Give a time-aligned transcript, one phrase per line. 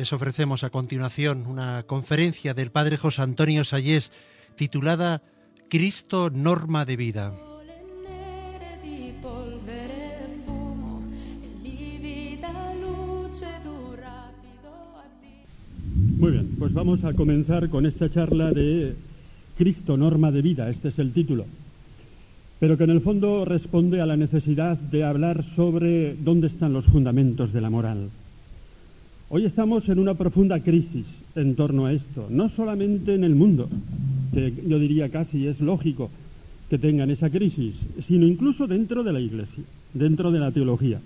[0.00, 4.12] Les ofrecemos a continuación una conferencia del Padre José Antonio Sayés
[4.56, 5.20] titulada
[5.68, 7.34] Cristo, norma de vida.
[16.16, 18.94] Muy bien, pues vamos a comenzar con esta charla de
[19.58, 21.44] Cristo, norma de vida, este es el título,
[22.58, 26.86] pero que en el fondo responde a la necesidad de hablar sobre dónde están los
[26.86, 28.08] fundamentos de la moral.
[29.32, 33.68] Hoy estamos en una profunda crisis en torno a esto, no solamente en el mundo,
[34.34, 36.10] que yo diría casi es lógico
[36.68, 37.76] que tengan esa crisis,
[38.08, 39.62] sino incluso dentro de la Iglesia,
[39.94, 40.98] dentro de la teología.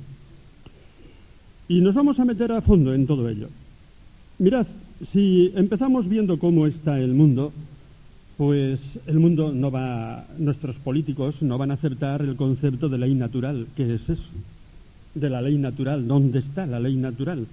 [1.69, 3.50] Y nos vamos a meter a fondo en todo ello.
[4.38, 4.69] Mirad,
[5.12, 7.53] si empezamos viendo cómo está el mundo,
[8.38, 13.14] pues el mundo no va, nuestros políticos no van a aceptar el concepto de ley
[13.14, 13.66] natural.
[13.77, 14.31] ¿Qué es eso?
[15.14, 16.09] De la ley natural.
[16.09, 17.47] ¿Dónde está la ley natural?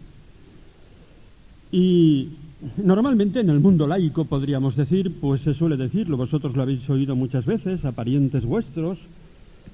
[1.72, 2.30] Y
[2.78, 7.16] normalmente en el mundo laico, podríamos decir, pues se suele decirlo, vosotros lo habéis oído
[7.16, 8.98] muchas veces, a parientes vuestros,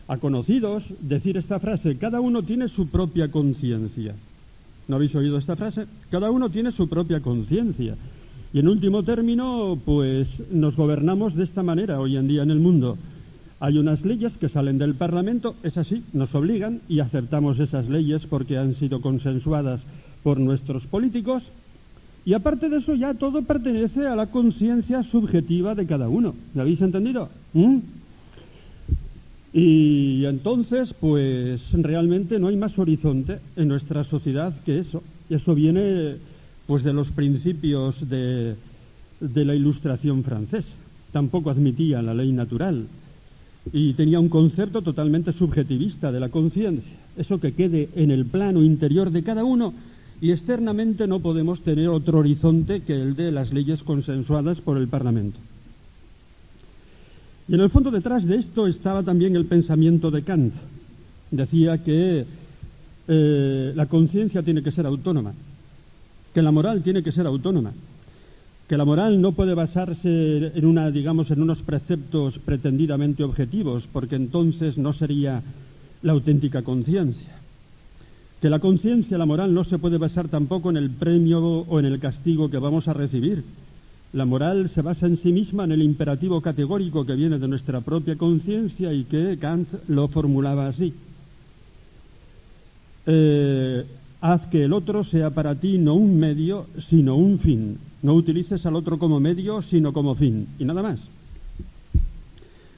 [0.08, 4.14] a conocidos, decir esta frase, cada uno tiene su propia conciencia.
[4.88, 5.86] ¿No habéis oído esta frase?
[6.09, 7.95] Cada uno tiene su propia conciencia.
[8.54, 12.59] Y en último término, pues nos gobernamos de esta manera hoy en día en el
[12.59, 12.98] mundo.
[13.59, 18.26] Hay unas leyes que salen del Parlamento, es así, nos obligan y aceptamos esas leyes
[18.27, 19.82] porque han sido consensuadas
[20.23, 21.44] por nuestros políticos
[22.27, 26.36] y aparte de eso, ya todo pertenece a la conciencia subjetiva de cada uno.
[26.54, 27.30] ¿Me habéis entendido?
[27.54, 27.77] ¿Mm?
[29.54, 35.02] Y entonces, pues realmente no hay más horizonte en nuestra sociedad que eso.
[35.30, 36.17] Eso viene
[36.65, 38.55] pues de los principios de,
[39.21, 40.67] de la ilustración francesa.
[41.14, 42.88] Tampoco admitía la ley natural
[43.71, 46.92] y tenía un concepto totalmente subjetivista de la conciencia.
[47.15, 49.73] Eso que quede en el plano interior de cada uno
[50.20, 54.88] y externamente no podemos tener otro horizonte que el de las leyes consensuadas por el
[54.88, 55.38] Parlamento.
[57.48, 60.54] Y en el fondo detrás de esto estaba también el pensamiento de Kant.
[61.30, 62.26] Decía que
[63.08, 65.33] eh, la conciencia tiene que ser autónoma,
[66.33, 67.72] que la moral tiene que ser autónoma,
[68.67, 74.16] que la moral no puede basarse en una, digamos, en unos preceptos pretendidamente objetivos, porque
[74.16, 75.42] entonces no sería
[76.02, 77.36] la auténtica conciencia
[78.42, 81.86] que la conciencia, la moral, no se puede basar tampoco en el premio o en
[81.86, 83.43] el castigo que vamos a recibir.
[84.14, 87.81] La moral se basa en sí misma en el imperativo categórico que viene de nuestra
[87.81, 90.93] propia conciencia y que Kant lo formulaba así.
[93.05, 93.86] Eh,
[94.21, 97.77] haz que el otro sea para ti no un medio, sino un fin.
[98.03, 100.47] No utilices al otro como medio, sino como fin.
[100.59, 100.99] Y nada más.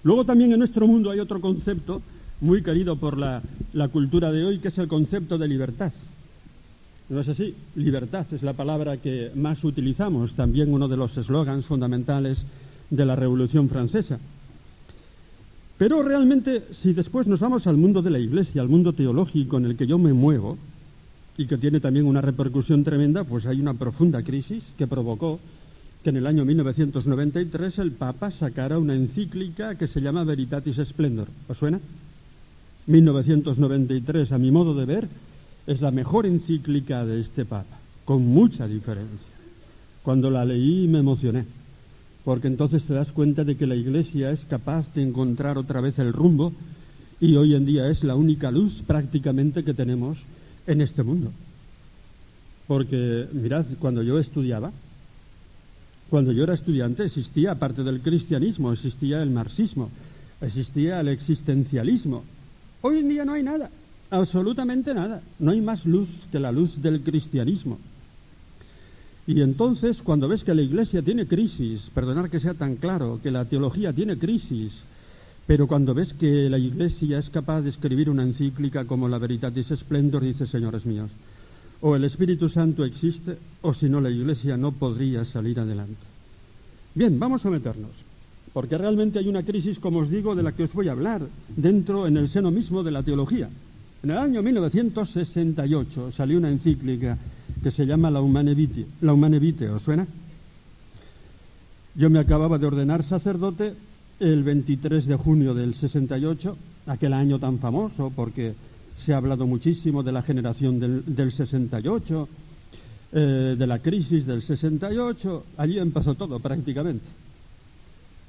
[0.03, 2.01] Luego también en nuestro mundo hay otro concepto
[2.41, 3.41] muy querido por la,
[3.91, 5.91] cultura de hoy, que es el concepto de libertad.
[7.09, 7.55] ¿No es así?
[7.75, 12.37] Libertad es la palabra que más utilizamos, también uno de los eslogans fundamentales
[12.89, 14.19] de la Revolución Francesa.
[15.77, 19.65] Pero realmente, si después nos vamos al mundo de la Iglesia, al mundo teológico en
[19.65, 20.57] el que yo me muevo,
[21.39, 25.39] y que tiene también una repercusión tremenda, pues hay una profunda crisis que provocó
[26.03, 31.29] que en el año 1993 el Papa sacara una encíclica que se llama Veritatis Splendor.
[31.47, 31.79] ¿Os suena?
[32.87, 35.07] 1993, a mi modo de ver,
[35.67, 39.27] es la mejor encíclica de este Papa, con mucha diferencia.
[40.03, 41.45] Cuando la leí me emocioné,
[42.25, 45.99] porque entonces te das cuenta de que la Iglesia es capaz de encontrar otra vez
[45.99, 46.53] el rumbo
[47.21, 50.17] y hoy en día es la única luz prácticamente que tenemos
[50.67, 51.31] en este mundo.
[52.67, 54.71] Porque, mirad, cuando yo estudiaba,
[56.09, 59.89] cuando yo era estudiante existía, aparte del cristianismo, existía el marxismo,
[60.41, 62.23] existía el existencialismo,
[62.81, 63.69] Hoy en día no hay nada,
[64.09, 65.21] absolutamente nada.
[65.39, 67.77] No hay más luz que la luz del cristianismo.
[69.27, 73.29] Y entonces, cuando ves que la Iglesia tiene crisis, perdonar que sea tan claro, que
[73.29, 74.71] la teología tiene crisis,
[75.45, 79.67] pero cuando ves que la Iglesia es capaz de escribir una encíclica como la Veritatis
[79.67, 81.11] Splendor, dice, señores míos,
[81.81, 86.01] o el Espíritu Santo existe, o si no, la Iglesia no podría salir adelante.
[86.95, 87.91] Bien, vamos a meternos,
[88.53, 91.21] porque realmente hay una crisis, como os digo, de la que os voy a hablar,
[91.55, 93.49] dentro, en el seno mismo de la teología.
[94.01, 97.17] En el año 1968 salió una encíclica
[97.61, 99.69] que se llama La Humane Vitae.
[99.69, 100.07] ¿os suena?
[101.95, 103.73] Yo me acababa de ordenar sacerdote
[104.19, 106.57] el 23 de junio del 68,
[106.87, 108.53] aquel año tan famoso porque
[108.97, 112.27] se ha hablado muchísimo de la generación del, 68,
[113.11, 117.05] eh, de la crisis del 68, allí empezó todo prácticamente.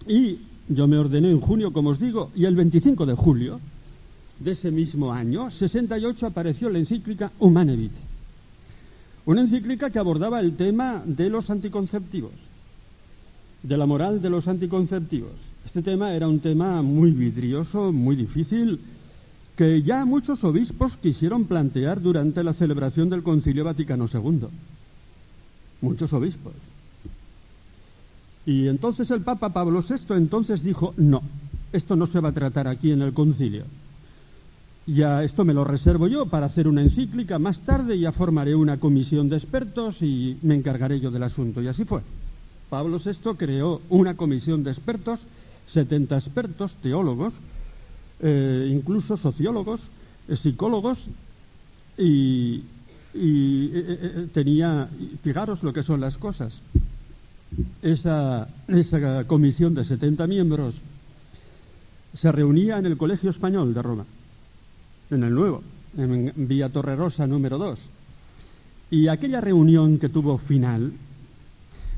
[0.07, 0.39] Y
[0.69, 3.61] yo me ordené en junio, como os digo, y el 25 de julio
[4.39, 8.03] de ese mismo año, 68, apareció la encíclica Humane Vitae.
[9.27, 12.33] Una encíclica que abordaba el tema de los anticonceptivos,
[13.63, 15.33] de la moral de los anticonceptivos.
[15.67, 18.81] Este tema era un tema muy vidrioso, muy difícil,
[19.57, 24.47] que ya muchos obispos quisieron plantear durante la celebración del Concilio Vaticano II.
[25.83, 26.55] Muchos obispos.
[28.47, 31.23] Y entonces el Papa Pablo VI entonces dijo, no,
[31.73, 33.65] esto no se va a tratar aquí en el concilio.
[34.87, 38.79] Ya esto me lo reservo yo para hacer una encíclica más tarde, ya formaré una
[38.79, 41.63] comisión de expertos y me encargaré yo del asunto.
[41.63, 42.01] Y así fue.
[42.71, 45.21] Pablo VI creó una comisión de expertos,
[45.73, 47.35] 70 expertos, teólogos,
[48.21, 49.81] eh, incluso sociólogos,
[50.29, 51.05] eh, psicólogos,
[51.99, 52.63] y,
[53.15, 54.89] eh, tenía,
[55.23, 56.55] fijaros lo que son las cosas,
[57.83, 60.75] esa, esa comisión de 70 miembros
[62.15, 64.05] se reunía en el Colegio Español de Roma,
[65.11, 65.63] en el Nuevo,
[65.97, 67.79] en Vía Torrerosa número 2.
[68.91, 70.93] Y aquella reunión que tuvo final,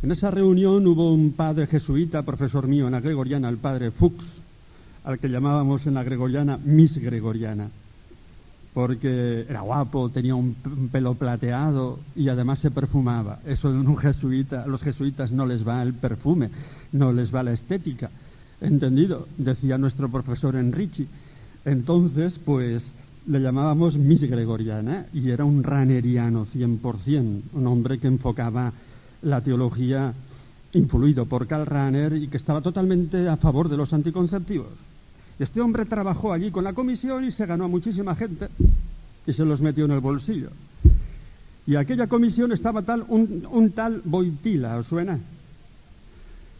[0.03, 4.43] en esa reunión hubo un padre jesuita, profesor mío en la Gregoriana, el padre Fuchs,
[5.05, 7.69] al que llamábamos en la gregoriana Miss Gregoriana,
[8.75, 10.55] porque era guapo, tenía un,
[10.91, 13.41] pelo plateado y además se perfumaba.
[13.47, 16.51] Eso en un jesuita, a los jesuitas no les va el perfume,
[16.93, 18.11] no les va la estética.
[18.61, 19.27] ¿Entendido?
[19.37, 21.07] Decía nuestro profesor Enrichi.
[21.65, 22.93] Entonces, pues
[23.27, 28.73] le llamábamos Miss Gregoriana y era un raneriano 100%, un hombre que enfocaba
[29.23, 30.15] la teología
[30.73, 34.92] influido por Karl Rahner y que estaba totalmente a favor de los anticonceptivos.
[35.39, 38.49] Este hombre trabajó allí con la comisión y se ganó a muchísima gente
[39.27, 40.51] y se los metió en el bolsillo.
[41.67, 45.19] Y aquella comisión estaba tal, un, tal Boitila, ¿os suena?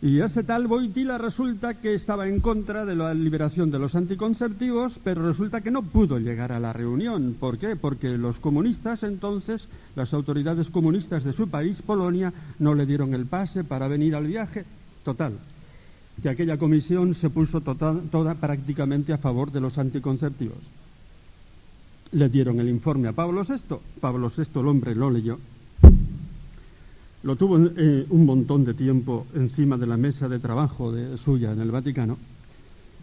[0.01, 4.95] Y ese tal Boitila resulta que estaba en contra de la liberación de los anticonceptivos,
[5.03, 7.37] pero resulta que no pudo llegar a la reunión.
[7.39, 7.77] ¿Por qué?
[7.77, 13.27] Porque los comunistas entonces, las autoridades comunistas de su país, Polonia, no le dieron el
[13.27, 14.65] pase para venir al viaje.
[15.05, 15.35] Total,
[16.21, 20.59] que aquella comisión se puso toda prácticamente a favor de los anticonceptivos.
[22.13, 25.39] Le dieron el informe a Pablo VI, Pablo VI el hombre lo leyó,
[27.23, 31.53] lo tuvo eh, un montón de tiempo encima de la mesa de trabajo de, suya
[31.53, 32.19] en el Vaticano,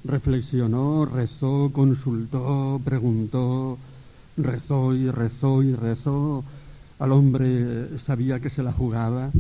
[0.04, 3.78] reflexionó, rezó, consultó, preguntó,
[4.36, 6.44] rezó y rezó y rezó,
[7.00, 9.32] al hombre sabía que se la jugaba.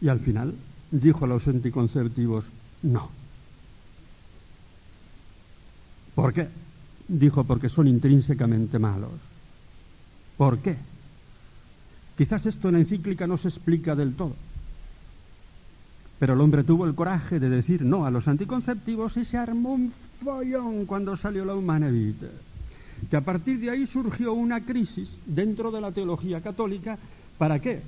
[0.00, 0.52] Y al final
[0.90, 2.44] dijo a los anticonceptivos,
[2.86, 3.10] no.
[6.14, 6.48] ¿Por qué?
[7.08, 9.12] Dijo, porque son intrínsecamente malos.
[10.36, 10.76] ¿Por qué?
[12.16, 14.34] Quizás esto en la encíclica no se explica del todo.
[16.18, 19.74] Pero el hombre tuvo el coraje de decir no a los anticonceptivos y se armó
[19.74, 19.92] un
[20.24, 22.30] follón cuando salió la humanidad.
[23.10, 26.98] Que a partir de ahí surgió una crisis dentro de la teología católica.
[27.36, 27.82] ¿Para qué?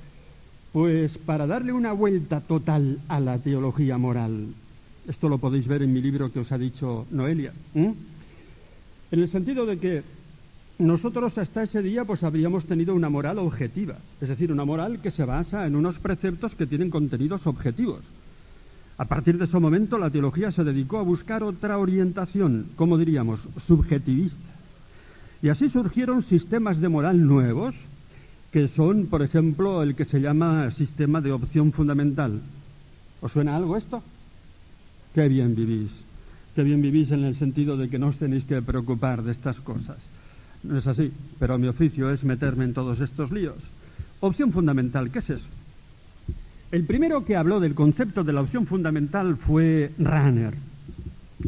[0.71, 4.53] Pues para darle una vuelta total a la teología moral.
[5.09, 7.51] Esto lo podéis ver en mi libro que os ha dicho Noelia.
[7.73, 7.95] En
[9.09, 10.03] el sentido de que
[10.77, 15.09] nosotros hasta ese día pues habríamos tenido una moral objetiva, es decir, una moral que
[15.09, 18.01] se basa en unos preceptos que tienen contenidos objetivos.
[18.99, 23.39] A partir de ese momento la teología se dedicó a buscar otra orientación, como diríamos,
[23.65, 24.47] subjetivista.
[25.41, 27.73] Y así surgieron sistemas de moral nuevos,
[28.51, 32.41] que son, por ejemplo, el que se llama sistema de opción fundamental.
[33.21, 34.03] ¿Os suena algo esto?
[35.19, 35.91] Qué bien vivís.
[36.55, 39.59] Qué bien vivís en el sentido de que no os tenéis que preocupar de estas
[39.59, 39.97] cosas.
[40.63, 43.57] No es así, pero mi oficio es meterme en todos estos líos.
[44.21, 45.47] Opción fundamental, ¿qué es eso?
[46.71, 50.53] El primero que habló del concepto de la opción fundamental fue Ranner,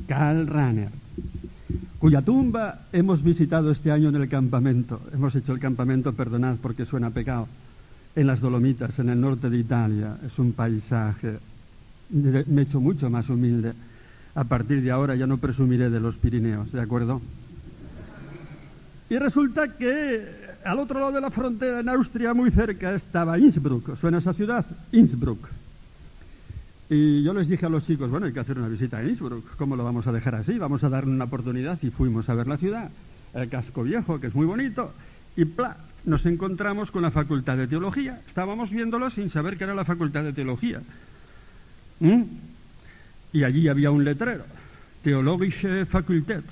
[0.06, 0.90] Karl Ranner,
[1.98, 5.00] cuya tumba hemos visitado este año en el campamento.
[5.14, 7.48] Hemos hecho el campamento, perdonad porque suena pecado,
[8.18, 10.18] en las Dolomitas, en el norte de Italia.
[10.26, 11.40] Es un paisaje
[12.12, 13.74] me he hecho mucho más humilde.
[14.36, 17.22] A partir de ahora ya no presumiré de los Pirineos, ¿de acuerdo?
[19.10, 20.26] Y resulta que
[20.64, 23.98] al otro lado de la frontera, en Austria, muy cerca, estaba Innsbruck.
[23.98, 24.66] ¿Suena esa ciudad?
[24.92, 25.50] Innsbruck.
[26.90, 29.56] Y yo les dije a los chicos, bueno, hay que hacer una visita a Innsbruck,
[29.56, 30.58] ¿cómo lo vamos a dejar así?
[30.58, 32.90] Vamos a darle una oportunidad y fuimos a ver la ciudad,
[33.34, 34.94] el casco viejo, que es muy bonito,
[35.36, 35.46] y
[36.06, 38.22] nos encontramos con la Facultad de Teología.
[38.28, 40.82] Estábamos viéndolo sin saber que era la Facultad de Teología.
[42.02, 42.24] ¿Mm?
[43.32, 44.44] Y allí había un letrero,
[45.04, 46.44] Theologische Fakultät.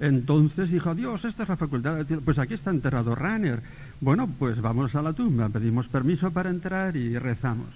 [0.00, 2.16] Entonces dijo, Dios, esta es la facultad de.
[2.18, 3.60] Pues aquí está enterrado Rainer.
[4.00, 7.68] Bueno, pues vamos a la tumba, pedimos permiso para entrar y rezamos.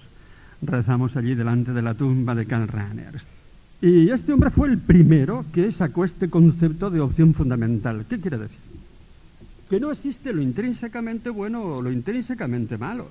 [0.61, 3.21] Rezamos allí delante de la tumba de Karl Rainer.
[3.81, 8.05] Y este hombre fue el primero que sacó este concepto de opción fundamental.
[8.09, 8.57] ¿Qué quiere decir?
[9.69, 13.07] Que no existe lo intrínsecamente bueno o lo intrínsecamente malo.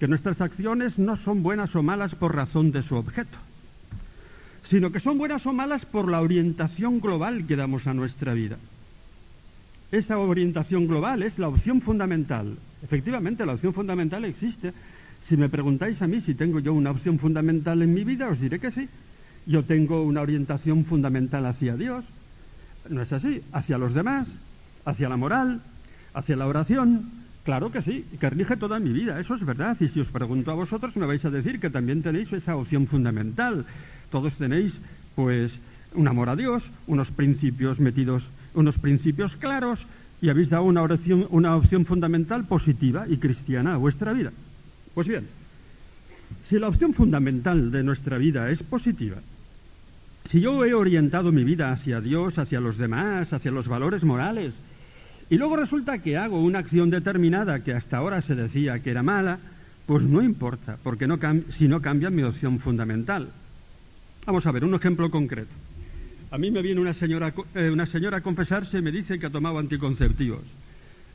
[0.00, 3.38] Que nuestras acciones no son buenas o malas por razón de su objeto,
[4.68, 8.58] sino que son buenas o malas por la orientación global que damos a nuestra vida.
[9.92, 12.56] Esa orientación global es la opción fundamental.
[12.82, 14.72] Efectivamente, la opción fundamental existe.
[15.28, 18.40] Si me preguntáis a mí si tengo yo una opción fundamental en mi vida, os
[18.40, 18.88] diré que sí.
[19.46, 22.04] Yo tengo una orientación fundamental hacia Dios.
[22.88, 23.42] ¿No es así?
[23.52, 24.26] Hacia los demás,
[24.84, 25.60] hacia la moral,
[26.12, 27.23] hacia la oración.
[27.44, 29.76] Claro que sí, que rige toda mi vida, eso es verdad.
[29.78, 32.86] Y si os pregunto a vosotros, me vais a decir que también tenéis esa opción
[32.86, 33.66] fundamental.
[34.10, 34.72] Todos tenéis,
[35.14, 35.52] pues,
[35.94, 38.24] un amor a Dios, unos principios metidos,
[38.54, 39.86] unos principios claros,
[40.22, 40.82] y habéis dado una,
[41.28, 44.32] una opción fundamental positiva y cristiana a vuestra vida.
[44.94, 45.28] Pues bien,
[46.48, 49.16] si la opción fundamental de nuestra vida es positiva,
[50.30, 54.54] si yo he orientado mi vida hacia Dios, hacia los demás, hacia los valores morales,
[55.30, 59.02] y luego resulta que hago una acción determinada que hasta ahora se decía que era
[59.02, 59.38] mala,
[59.86, 61.18] pues no importa, porque no
[61.50, 63.28] si no cambia mi opción fundamental.
[64.26, 65.52] Vamos a ver, un ejemplo concreto.
[66.30, 69.26] A mí me viene una señora, eh, una señora a confesarse y me dice que
[69.26, 70.42] ha tomado anticonceptivos.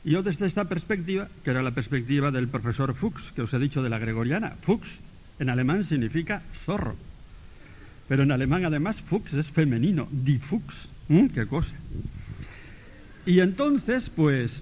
[0.04, 3.58] Y yo desde esta perspectiva, que era la perspectiva del profesor Fuchs, que os he
[3.58, 4.88] dicho de la gregoriana, Fuchs
[5.38, 6.96] en alemán significa zorro.
[8.08, 10.88] Pero en alemán además Fuchs es femenino, die Fuchs.
[11.34, 11.72] ¿Qué cosa?
[13.30, 14.60] Y entonces, pues,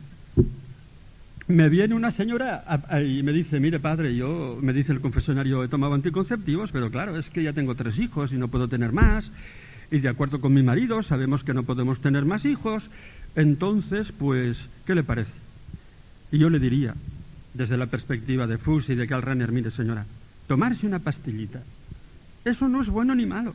[1.47, 2.63] me viene una señora
[3.03, 7.19] y me dice, mire padre, yo, me dice el confesionario, he tomado anticonceptivos, pero claro,
[7.19, 9.33] es que ya tengo tres hijos y no puedo tener más.
[9.91, 12.85] Y de acuerdo con mi marido, sabemos que no podemos tener más hijos.
[13.37, 15.33] Entonces, pues, ¿qué le parece?
[16.31, 16.95] Y yo le diría,
[17.55, 20.05] desde la perspectiva de Fuchs y de Karl mire señora,
[20.47, 21.63] tomarse una pastillita,
[22.45, 23.55] eso no es bueno ni malo.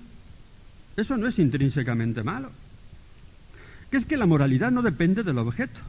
[0.98, 2.62] Eso no es intrínsecamente malo
[3.94, 5.80] que es que la moralidad no depende del objeto.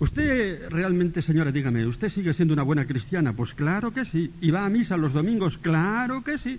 [0.00, 3.32] Usted realmente, señora, dígame, ¿usted sigue siendo una buena cristiana?
[3.32, 4.32] Pues claro que sí.
[4.40, 5.56] ¿Y va a misa los domingos?
[5.56, 6.58] Claro que sí.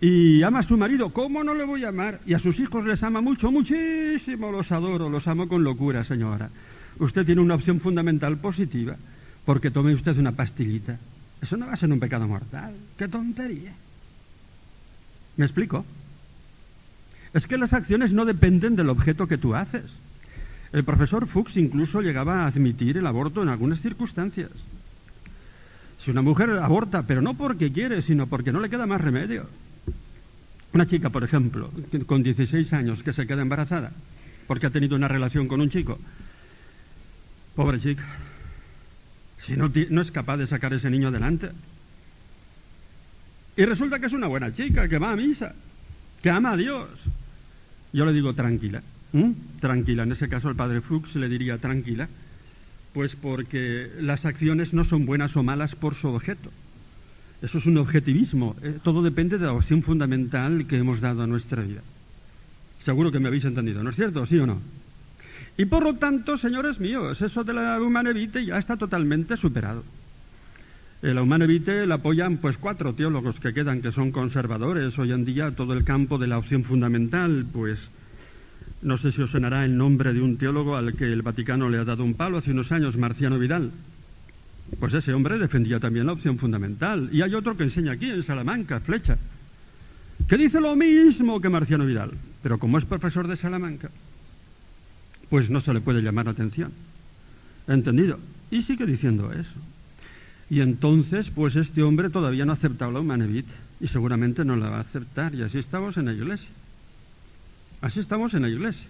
[0.00, 1.10] ¿Y ama a su marido?
[1.10, 2.18] ¿Cómo no le voy a amar?
[2.26, 3.52] ¿Y a sus hijos les ama mucho?
[3.52, 6.50] Muchísimo, los adoro, los amo con locura, señora.
[6.98, 8.96] Usted tiene una opción fundamental positiva,
[9.44, 10.98] porque tome usted una pastillita.
[11.40, 12.74] Eso no va a ser un pecado mortal.
[12.98, 13.72] ¡Qué tontería!
[15.36, 15.84] ¿Me explico?
[17.34, 19.84] Es que las acciones no dependen del objeto que tú haces.
[20.72, 24.50] El profesor Fuchs incluso llegaba a admitir el aborto en algunas circunstancias.
[26.00, 29.46] Si una mujer aborta, pero no porque quiere, sino porque no le queda más remedio.
[30.72, 31.70] Una chica, por ejemplo,
[32.06, 33.92] con 16 años que se queda embarazada
[34.46, 35.98] porque ha tenido una relación con un chico.
[37.54, 38.04] Pobre chica.
[39.44, 41.50] Si no, es capaz de sacar ese niño adelante.
[43.56, 45.54] Y resulta que es una buena chica, que va a misa,
[46.22, 46.88] que ama a Dios,
[47.94, 48.82] yo le digo tranquila,
[49.60, 50.02] tranquila.
[50.02, 52.08] En ese caso el padre Fuchs le diría tranquila,
[52.92, 56.50] pues porque las acciones no son buenas o malas por su objeto.
[57.40, 58.56] Eso es un objetivismo.
[58.62, 61.82] Eh, todo depende de la opción fundamental que hemos dado a nuestra vida.
[62.84, 64.26] Seguro que me habéis entendido, ¿no es cierto?
[64.26, 64.60] ¿Sí o no?
[65.56, 69.84] Y por lo tanto, señores míos, eso de la humana vitae ya está totalmente superado.
[71.12, 74.98] La humana vitae la apoyan pues cuatro teólogos que quedan que son conservadores.
[74.98, 77.78] Hoy en día todo el campo de la opción fundamental, pues
[78.80, 81.76] no sé si os sonará el nombre de un teólogo al que el Vaticano le
[81.76, 83.70] ha dado un palo hace unos años, Marciano Vidal.
[84.80, 87.10] Pues ese hombre defendía también la opción fundamental.
[87.12, 89.18] Y hay otro que enseña aquí, en Salamanca, Flecha,
[90.26, 92.12] que dice lo mismo que Marciano Vidal.
[92.42, 93.90] Pero como es profesor de Salamanca,
[95.28, 96.72] pues no se le puede llamar atención.
[97.68, 98.18] ¿Entendido?
[98.50, 99.73] Y sigue diciendo eso.
[100.54, 103.44] Y entonces, pues este hombre todavía no ha aceptado la humanevit
[103.80, 105.34] y seguramente no la va a aceptar.
[105.34, 106.48] Y así estamos en la iglesia.
[107.80, 108.86] Así estamos en la iglesia.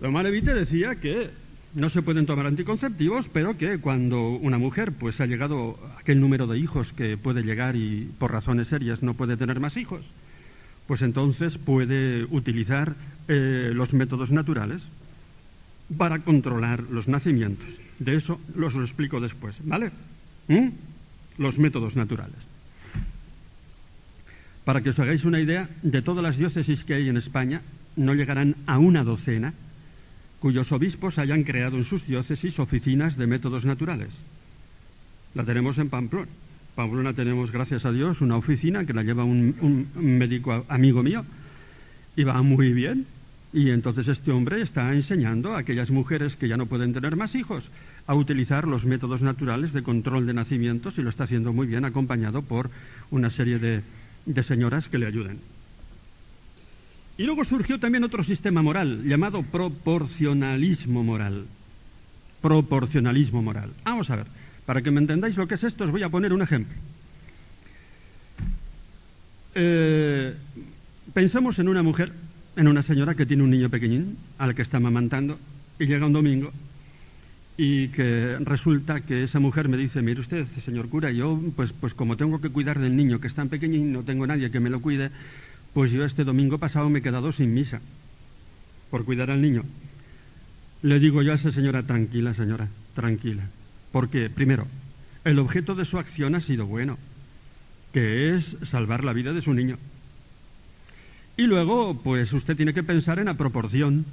[0.00, 1.30] La humanevite decía que
[1.74, 6.20] no se pueden tomar anticonceptivos, pero que cuando una mujer pues ha llegado a aquel
[6.20, 10.02] número de hijos que puede llegar y por razones serias no puede tener más hijos,
[10.86, 12.94] pues entonces puede utilizar
[13.26, 14.80] eh, los métodos naturales
[15.98, 17.83] para controlar los nacimientos.
[17.98, 19.90] De eso los lo explico después, ¿vale?
[20.48, 20.68] ¿Mm?
[21.38, 22.36] Los métodos naturales.
[24.64, 27.60] Para que os hagáis una idea, de todas las diócesis que hay en España,
[27.96, 29.52] no llegarán a una docena
[30.40, 34.10] cuyos obispos hayan creado en sus diócesis oficinas de métodos naturales.
[35.34, 36.28] La tenemos en Pamplona.
[36.74, 41.24] Pamplona tenemos, gracias a Dios, una oficina que la lleva un, un médico amigo mío
[42.16, 43.06] y va muy bien.
[43.52, 47.34] Y entonces este hombre está enseñando a aquellas mujeres que ya no pueden tener más
[47.34, 47.64] hijos
[48.06, 51.84] a utilizar los métodos naturales de control de nacimientos y lo está haciendo muy bien
[51.84, 52.70] acompañado por
[53.10, 53.82] una serie de,
[54.26, 55.38] de señoras que le ayuden.
[57.16, 61.46] Y luego surgió también otro sistema moral llamado proporcionalismo moral.
[62.42, 63.70] Proporcionalismo moral.
[63.84, 64.26] Vamos a ver,
[64.66, 66.74] para que me entendáis lo que es esto, os voy a poner un ejemplo.
[69.54, 70.34] Eh,
[71.14, 72.12] pensamos en una mujer,
[72.56, 75.38] en una señora que tiene un niño pequeñín, al que está amamantando,
[75.78, 76.52] y llega un domingo
[77.56, 81.94] y que resulta que esa mujer me dice, mire usted, señor cura, yo pues, pues
[81.94, 84.70] como tengo que cuidar del niño que es tan pequeñín, no tengo nadie que me
[84.70, 85.10] lo cuide,
[85.72, 87.80] pues yo este domingo pasado me he quedado sin misa
[88.90, 89.64] por cuidar al niño.
[90.82, 93.44] Le digo yo a esa señora, tranquila señora, tranquila.
[93.90, 94.66] Porque, primero,
[95.24, 96.98] el objeto de su acción ha sido bueno,
[97.92, 99.78] que es salvar la vida de su niño.
[101.36, 104.04] Y luego, pues usted tiene que pensar en la proporción.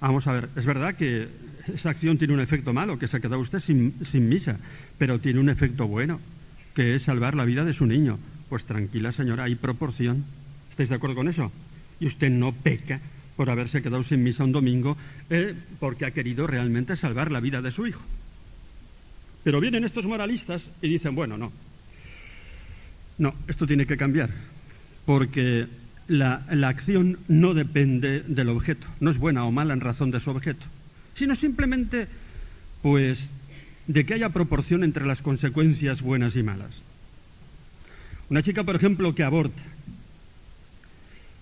[0.00, 1.28] Vamos a ver, es verdad que
[1.74, 3.94] esa acción tiene un efecto malo, que se ha quedado usted sin,
[4.28, 4.58] misa,
[4.98, 6.20] pero tiene un efecto bueno,
[6.74, 8.18] que es salvar la vida de su niño.
[8.48, 10.24] Pues tranquila, señora, hay proporción.
[10.70, 11.52] ¿Estáis de acuerdo con eso?
[12.00, 13.00] Y usted no peca
[13.36, 14.96] por haberse quedado sin misa un domingo
[15.30, 18.02] eh, porque ha querido realmente salvar la vida de su hijo.
[19.42, 21.50] Pero vienen estos moralistas y dicen, bueno, no,
[23.20, 24.30] no, esto tiene que cambiar,
[25.06, 25.66] porque
[26.08, 30.30] la, acción no depende del objeto, no es buena o mala en razón de su
[30.30, 30.66] objeto,
[31.14, 32.08] sino simplemente,
[32.82, 33.18] pues,
[33.86, 36.70] de que haya proporción entre las consecuencias buenas y malas.
[38.28, 39.62] Una chica, por ejemplo, que aborta,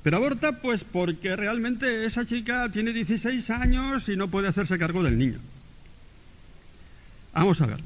[0.02, 5.02] pero aborta pues porque realmente esa chica tiene 16 años y no puede hacerse cargo
[5.02, 5.38] del niño.
[7.34, 7.80] Vamos a ver.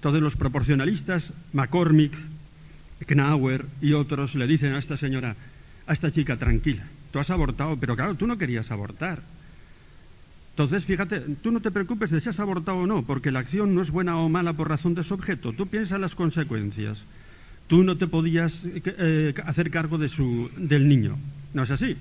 [0.00, 2.12] Todos los proporcionalistas, McCormick,
[3.06, 5.36] Knauer y otros le dicen a esta señora,
[5.86, 9.20] a esta chica, tranquila, tú has abortado, pero claro, tú no querías abortar.
[10.58, 13.76] Entonces, fíjate, tú no te preocupes de si has abortado o no, porque la acción
[13.76, 15.52] no es buena o mala por razón de su objeto.
[15.52, 16.98] Tú piensas las consecuencias.
[17.68, 21.16] Tú no te podías eh, hacer cargo de su, del niño.
[21.54, 21.96] No es así.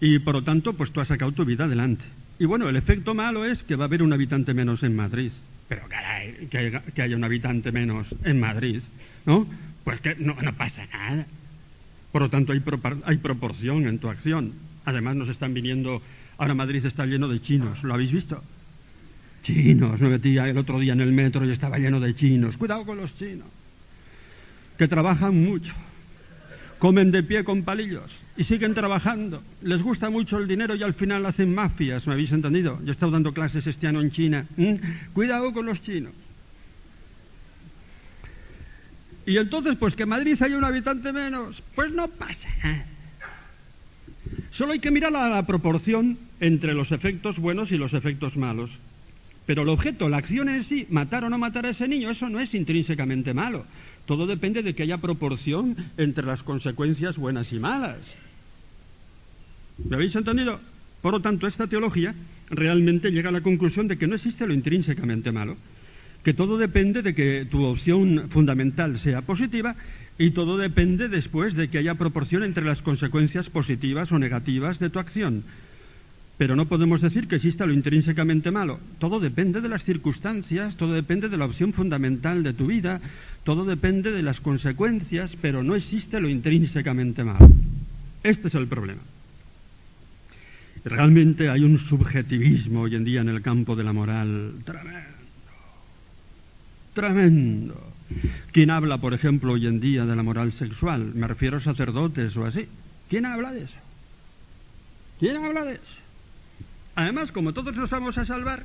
[0.00, 2.02] Y por lo tanto, pues tú has sacado tu vida adelante.
[2.40, 5.30] Y bueno, el efecto malo es que va a haber un habitante menos en Madrid.
[5.68, 5.82] Pero
[6.50, 8.80] que haya, un habitante menos en Madrid,
[9.24, 9.46] ¿no?
[9.84, 11.26] Pues que no, no pasa nada.
[12.10, 12.60] Por lo tanto, hay,
[13.04, 14.52] hay proporción en tu acción.
[14.84, 16.02] Además, nos están viniendo.
[16.38, 18.42] Ahora Madrid está lleno de chinos, ¿lo habéis visto?
[19.42, 22.56] Chinos, me metía el otro día en el metro y estaba lleno de chinos.
[22.56, 23.48] Cuidado con los chinos,
[24.76, 25.72] que trabajan mucho,
[26.78, 29.42] comen de pie con palillos y siguen trabajando.
[29.62, 32.78] Les gusta mucho el dinero y al final hacen mafias, ¿me habéis entendido?
[32.84, 34.46] Yo he estado dando clases este año en China.
[34.56, 34.74] ¿Mm?
[35.12, 36.12] Cuidado con los chinos.
[39.26, 42.48] Y entonces, pues que Madrid haya un habitante menos, pues no pasa.
[44.52, 48.70] Solo hay que mirar la, la proporción entre los efectos buenos y los efectos malos.
[49.46, 52.28] Pero el objeto, la acción en sí, matar o no matar a ese niño, eso
[52.28, 53.64] no es intrínsecamente malo.
[54.04, 57.98] Todo depende de que haya proporción entre las consecuencias buenas y malas.
[59.88, 60.60] ¿Me habéis entendido?
[61.00, 62.14] Por lo tanto, esta teología
[62.50, 65.56] realmente llega a la conclusión de que no existe lo intrínsecamente malo,
[66.24, 69.76] que todo depende de que tu opción fundamental sea positiva
[70.18, 74.90] y todo depende después de que haya proporción entre las consecuencias positivas o negativas de
[74.90, 75.44] tu acción.
[76.38, 78.78] Pero no podemos decir que exista lo intrínsecamente malo.
[79.00, 83.00] Todo depende de las circunstancias, todo depende de la opción fundamental de tu vida,
[83.42, 87.50] todo depende de las consecuencias, pero no existe lo intrínsecamente malo.
[88.22, 89.00] Este es el problema.
[90.84, 95.18] Realmente hay un subjetivismo hoy en día en el campo de la moral tremendo.
[96.94, 97.92] Tremendo.
[98.52, 101.12] ¿Quién habla, por ejemplo, hoy en día de la moral sexual?
[101.14, 102.66] Me refiero a sacerdotes o así.
[103.10, 103.76] ¿Quién habla de eso?
[105.18, 106.07] ¿Quién habla de eso?
[106.98, 108.60] Además, como todos nos vamos a salvar,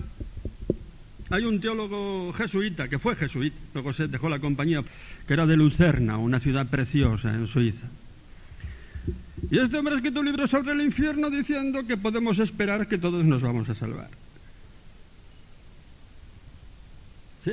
[1.30, 4.82] hay un teólogo jesuita, que fue jesuita, luego se dejó la compañía,
[5.28, 7.86] que era de Lucerna, una ciudad preciosa en Suiza.
[9.52, 12.98] Y este hombre ha escrito un libro sobre el infierno diciendo que podemos esperar que
[12.98, 14.10] todos nos vamos a salvar.
[17.46, 17.52] Sí,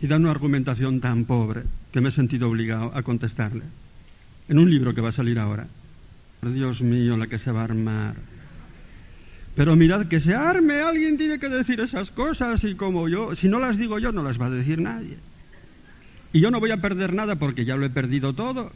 [0.00, 3.64] y da una argumentación tan pobre que me he sentido obligado a contestarle.
[4.48, 5.66] En un libro que va a salir ahora.
[6.40, 8.14] Dios mío, la que se va a armar.
[9.54, 13.48] Pero mirad que se arme, alguien tiene que decir esas cosas y como yo, si
[13.48, 15.16] no las digo yo, no las va a decir nadie.
[16.32, 18.72] Y yo no voy a perder nada porque ya lo he perdido todo.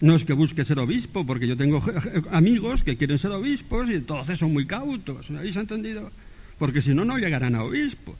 [0.00, 1.82] No es que busque ser obispo, porque yo tengo
[2.30, 6.12] amigos que quieren ser obispos y entonces son muy cautos, ¿me habéis entendido?
[6.60, 8.16] Porque si no, no llegarán a obispos.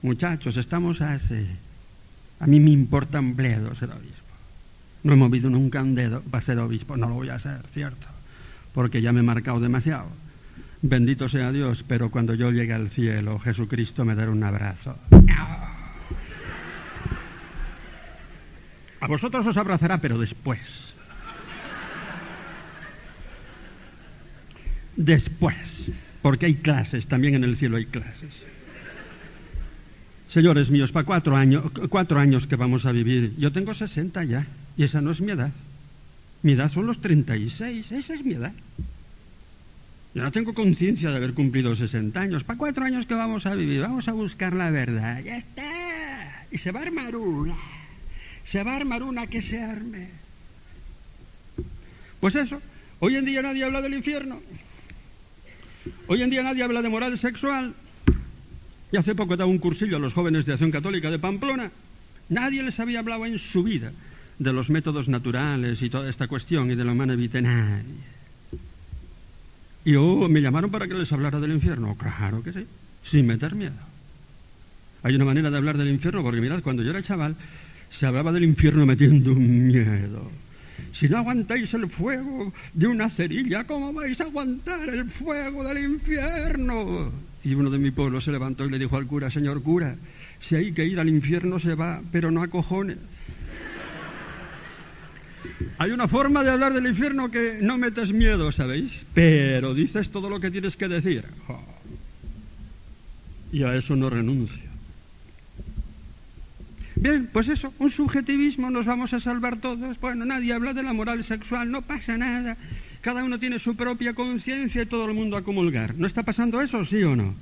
[0.00, 1.46] Muchachos, estamos ese...
[2.40, 4.16] A mí me importa un bledo ser obispo.
[5.02, 8.06] No he movido nunca un dedo para ser obispo, no lo voy a hacer, ¿cierto?
[8.72, 10.08] Porque ya me he marcado demasiado.
[10.82, 14.96] Bendito sea Dios, pero cuando yo llegue al cielo, Jesucristo me dará un abrazo.
[19.00, 20.60] A vosotros os abrazará, pero después.
[24.96, 25.56] Después,
[26.22, 28.32] porque hay clases, también en el cielo hay clases.
[30.30, 34.46] Señores míos, para cuatro años, cuatro años que vamos a vivir, yo tengo 60 ya,
[34.76, 35.52] y esa no es mi edad.
[36.42, 38.52] Mi edad son los 36, esa es mi edad.
[40.16, 42.42] Yo no tengo conciencia de haber cumplido 60 años.
[42.42, 43.82] ¿Para cuatro años que vamos a vivir?
[43.82, 45.22] Vamos a buscar la verdad.
[45.22, 46.46] Ya está.
[46.50, 47.54] Y se va a armar una.
[48.46, 50.08] Se va a armar una que se arme.
[52.18, 52.62] Pues eso.
[53.00, 54.40] Hoy en día nadie habla del infierno.
[56.06, 57.74] Hoy en día nadie habla de moral sexual.
[58.92, 61.70] Y hace poco daba un cursillo a los jóvenes de Acción Católica de Pamplona.
[62.30, 63.92] Nadie les había hablado en su vida
[64.38, 68.15] de los métodos naturales y toda esta cuestión y de la humana nadie.
[69.86, 71.94] Y oh, me llamaron para que les hablara del infierno.
[71.94, 72.66] Claro que sí,
[73.08, 73.76] sin meter miedo.
[75.04, 77.36] Hay una manera de hablar del infierno, porque mirad, cuando yo era chaval,
[77.92, 80.28] se hablaba del infierno metiendo un miedo.
[80.92, 85.78] Si no aguantáis el fuego de una cerilla, ¿cómo vais a aguantar el fuego del
[85.78, 87.12] infierno?
[87.44, 89.94] Y uno de mi pueblo se levantó y le dijo al cura, señor cura,
[90.40, 92.98] si hay que ir al infierno se va, pero no a cojones.
[95.78, 98.92] Hay una forma de hablar del infierno que no metes miedo, ¿sabéis?
[99.12, 101.24] Pero dices todo lo que tienes que decir.
[103.52, 104.66] Y a eso no renuncio.
[106.96, 110.00] Bien, pues eso, un subjetivismo, nos vamos a salvar todos.
[110.00, 112.56] Bueno, nadie habla de la moral sexual, no pasa nada.
[113.02, 115.94] Cada uno tiene su propia conciencia y todo el mundo a comulgar.
[115.96, 117.34] ¿No está pasando eso, sí o no?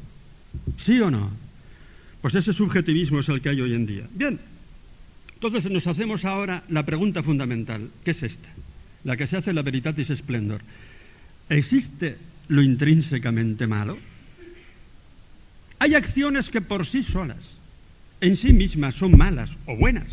[0.85, 1.31] ¿Sí o no?
[2.21, 4.05] Pues ese subjetivismo es el que hay hoy en día.
[4.13, 4.41] Bien,
[5.49, 8.49] entonces nos hacemos ahora la pregunta fundamental, ¿qué es esta?
[9.05, 10.63] La que se hace en la Veritatis Splendor.
[11.51, 12.17] ¿Existe
[12.49, 13.99] lo intrínsecamente malo?
[15.79, 17.45] Hay acciones que por sí solas,
[18.23, 20.07] en sí mismas, son malas o buenas.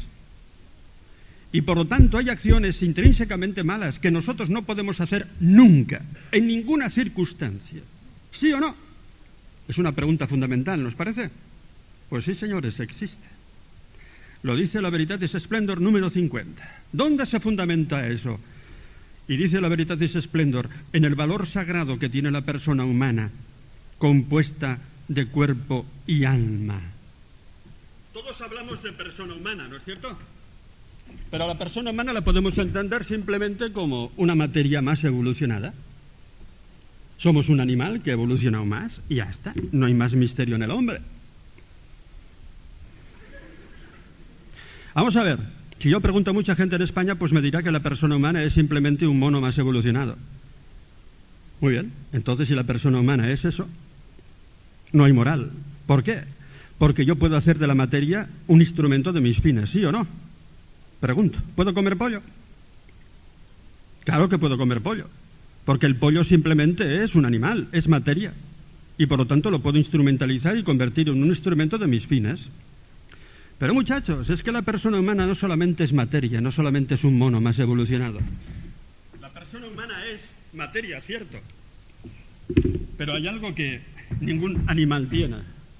[1.53, 6.01] Y por lo tanto hay acciones intrínsecamente malas que nosotros no podemos hacer nunca,
[6.33, 7.81] en ninguna circunstancia.
[8.33, 8.75] ¿Sí o no?
[9.69, 11.29] Es una pregunta fundamental, ¿nos parece?
[12.09, 13.30] Pues sí, señores, existe.
[14.43, 16.83] Lo dice la Veritatis Splendor número 50.
[16.91, 18.39] ¿Dónde se fundamenta eso?
[19.27, 23.29] Y dice la Veritatis Splendor, en el valor sagrado que tiene la persona humana,
[23.97, 26.81] compuesta de cuerpo y alma.
[28.13, 30.17] Todos hablamos de persona humana, ¿no es cierto?
[31.29, 35.73] Pero la persona humana la podemos entender simplemente como una materia más evolucionada.
[37.17, 39.53] Somos un animal que ha evolucionado más y ya está.
[39.71, 41.01] No hay más misterio en el hombre.
[44.93, 45.39] Vamos a ver,
[45.79, 48.43] si yo pregunto a mucha gente en España, pues me dirá que la persona humana
[48.43, 50.17] es simplemente un mono más evolucionado.
[51.61, 53.67] Muy bien, entonces si la persona humana es eso,
[54.91, 55.51] no hay moral.
[55.85, 56.21] ¿Por qué?
[56.77, 60.07] Porque yo puedo hacer de la materia un instrumento de mis fines, ¿sí o no?
[60.99, 62.21] Pregunto, ¿puedo comer pollo?
[64.03, 65.07] Claro que puedo comer pollo,
[65.63, 68.33] porque el pollo simplemente es un animal, es materia,
[68.97, 72.39] y por lo tanto lo puedo instrumentalizar y convertir en un instrumento de mis fines.
[73.61, 77.15] Pero muchachos, es que la persona humana no solamente es materia, no solamente es un
[77.15, 78.19] mono más evolucionado.
[79.21, 80.19] La persona humana es
[80.55, 81.37] materia, cierto.
[82.97, 83.81] Pero hay algo que
[84.19, 85.35] ningún animal tiene.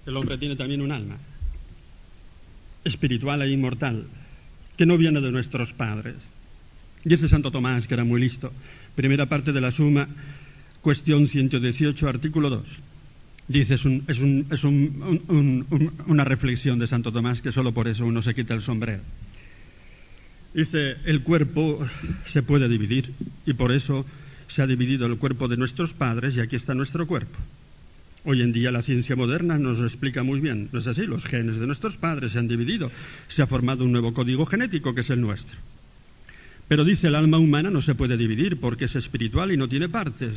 [0.06, 1.18] El hombre tiene también un alma,
[2.84, 4.06] espiritual e inmortal,
[4.78, 6.18] que no viene de nuestros padres.
[7.04, 8.54] Y ese Santo Tomás, que era muy listo,
[8.96, 10.08] primera parte de la suma,
[10.82, 12.64] cuestión 118, artículo 2.
[13.52, 17.90] Dice, es, un, es, un, es un, una reflexión de Santo Tomás que solo por
[17.90, 19.02] eso uno se quita el sombrero.
[20.54, 21.86] Dice, el cuerpo
[22.32, 23.12] se puede dividir
[23.46, 24.06] y por eso
[24.48, 27.38] se ha dividido el cuerpo de nuestros padres y aquí está nuestro cuerpo.
[28.24, 30.70] Hoy en día la ciencia moderna nos lo explica muy bien.
[30.72, 32.90] No es así, los genes de nuestros padres se han dividido,
[33.28, 35.58] se ha formado un nuevo código genético que es el nuestro.
[36.70, 39.90] Pero dice, el alma humana no se puede dividir porque es espiritual y no tiene
[39.90, 40.36] partes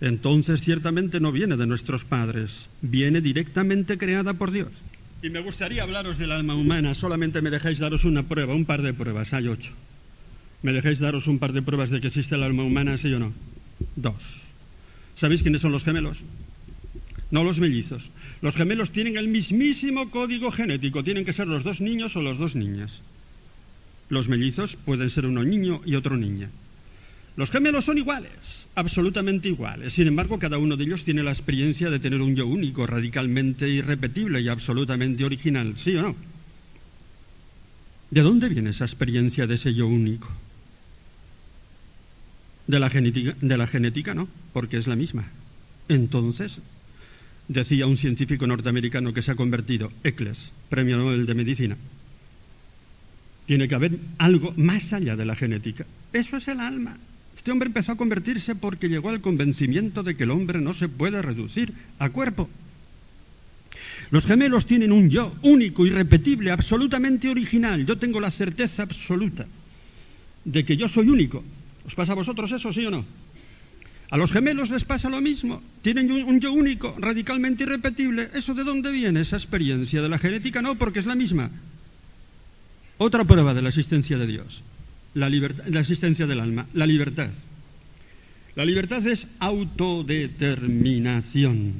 [0.00, 2.50] entonces ciertamente no viene de nuestros padres,
[2.82, 4.68] viene directamente creada por Dios.
[5.22, 8.82] Y me gustaría hablaros del alma humana, solamente me dejáis daros una prueba, un par
[8.82, 9.72] de pruebas, hay ocho.
[10.62, 13.18] ¿Me dejáis daros un par de pruebas de que existe el alma humana, sí o
[13.18, 13.32] no?
[13.96, 14.22] Dos.
[15.16, 16.18] ¿Sabéis quiénes son los gemelos?
[17.30, 18.08] No los mellizos.
[18.40, 22.38] Los gemelos tienen el mismísimo código genético, tienen que ser los dos niños o las
[22.38, 22.92] dos niñas.
[24.08, 26.50] Los mellizos pueden ser uno niño y otro niña.
[27.38, 28.32] Los gemelos son iguales,
[28.74, 29.92] absolutamente iguales.
[29.92, 33.68] Sin embargo, cada uno de ellos tiene la experiencia de tener un yo único, radicalmente
[33.68, 36.16] irrepetible y absolutamente original, ¿sí o no?
[38.10, 40.28] ¿De dónde viene esa experiencia de ese yo único?
[42.66, 45.28] De la genética, de la genética no, porque es la misma.
[45.88, 46.56] Entonces,
[47.46, 51.76] decía un científico norteamericano que se ha convertido, Eccles, premio Nobel de Medicina,
[53.46, 55.86] tiene que haber algo más allá de la genética.
[56.12, 56.98] Eso es el alma.
[57.48, 60.86] Este hombre empezó a convertirse porque llegó al convencimiento de que el hombre no se
[60.86, 62.46] puede reducir a cuerpo.
[64.10, 67.86] Los gemelos tienen un yo único, irrepetible, absolutamente original.
[67.86, 69.46] Yo tengo la certeza absoluta
[70.44, 71.42] de que yo soy único.
[71.86, 73.06] ¿Os pasa a vosotros eso, sí o no?
[74.10, 75.62] A los gemelos les pasa lo mismo.
[75.80, 78.28] Tienen un yo único, radicalmente irrepetible.
[78.34, 80.02] ¿Eso de dónde viene esa experiencia?
[80.02, 81.50] De la genética no, porque es la misma.
[82.98, 84.60] Otra prueba de la existencia de Dios,
[85.14, 87.30] la, la existencia del alma, la libertad.
[88.54, 91.74] La libertad es autodeterminación.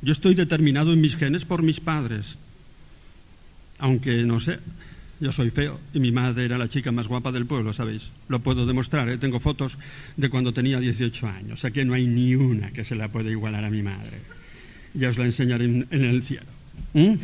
[0.00, 2.24] Yo estoy determinado en mis genes por mis padres,
[3.78, 4.58] aunque no sé,
[5.20, 8.02] yo soy feo y mi madre era la chica más guapa del pueblo, ¿sabéis?
[8.28, 9.18] Lo puedo demostrar, ¿eh?
[9.18, 9.76] tengo fotos
[10.16, 13.64] de cuando tenía 18 años, aquí no hay ni una que se la pueda igualar
[13.64, 14.18] a mi madre.
[14.94, 16.46] Ya os la enseñaré en, el cielo.
[16.94, 17.14] ¿Mm?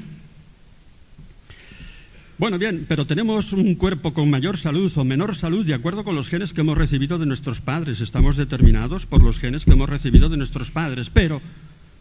[2.38, 6.14] Bueno, bien, pero tenemos un cuerpo con mayor salud o menor salud de acuerdo con
[6.14, 8.01] los genes que hemos recibido de nuestros padres.
[8.01, 11.42] Estamos determinados por los genes que hemos recibido de nuestros padres, pero,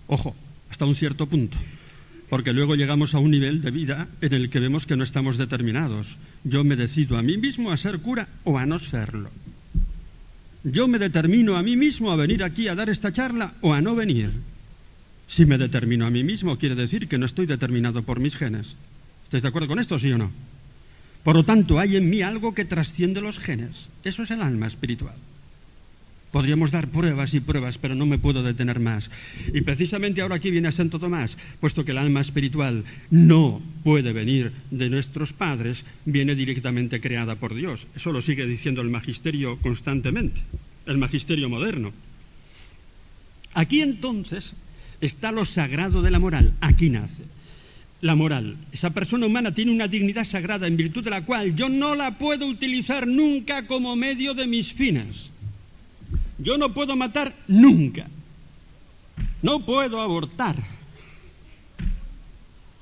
[0.05, 0.35] ojo,
[0.69, 1.57] hasta un cierto punto,
[2.29, 5.39] porque luego llegamos a un nivel de vida en el que vemos que no estamos
[5.39, 6.05] determinados.
[6.43, 9.31] Yo me decido a mí mismo a ser cura o a no serlo.
[10.63, 13.81] Yo me determino a mí mismo a venir aquí a dar esta charla o a
[13.81, 14.29] no venir.
[15.27, 18.75] Si me determino a mí mismo, quiere decir que no estoy determinado por mis genes.
[19.27, 20.31] ¿Estáis de acuerdo con esto, sí o no?
[21.25, 23.75] Por lo tanto, hay en mí algo que trasciende los genes.
[24.05, 25.15] Eso es el alma espiritual.
[26.31, 29.09] Podríamos dar pruebas y pruebas, pero no me puedo detener más.
[29.53, 34.13] Y precisamente ahora aquí viene a Santo Tomás, puesto que el alma espiritual no puede
[34.13, 37.85] venir de nuestros padres, viene directamente creada por Dios.
[37.97, 40.39] Eso lo sigue diciendo el magisterio constantemente,
[40.85, 41.91] el magisterio moderno.
[43.53, 44.53] Aquí entonces
[45.01, 47.36] está lo sagrado de la moral, aquí nace
[48.01, 48.57] la moral.
[48.71, 52.17] Esa persona humana tiene una dignidad sagrada en virtud de la cual yo no la
[52.17, 55.07] puedo utilizar nunca como medio de mis fines.
[56.37, 58.07] Yo no puedo matar nunca.
[59.41, 60.55] No puedo abortar.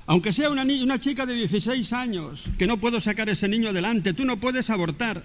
[0.06, 4.12] Aunque sea una, una chica de 16 años, que no puedo sacar ese niño adelante,
[4.14, 5.22] tú no puedes abortar.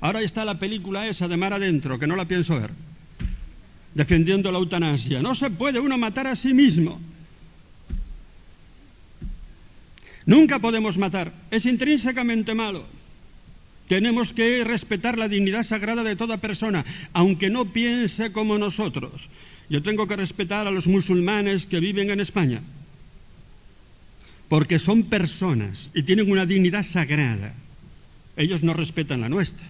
[0.00, 2.70] Ahora está la película esa de Mar Adentro, que no la pienso ver,
[3.94, 5.22] defendiendo la eutanasia.
[5.22, 7.00] No se puede uno matar a sí mismo.
[10.26, 12.84] Nunca podemos matar, es intrínsecamente malo.
[13.88, 19.12] Tenemos que respetar la dignidad sagrada de toda persona, aunque no piense como nosotros.
[19.68, 22.62] Yo tengo que respetar a los musulmanes que viven en España,
[24.48, 27.54] porque son personas y tienen una dignidad sagrada.
[28.36, 29.66] Ellos no respetan la nuestra,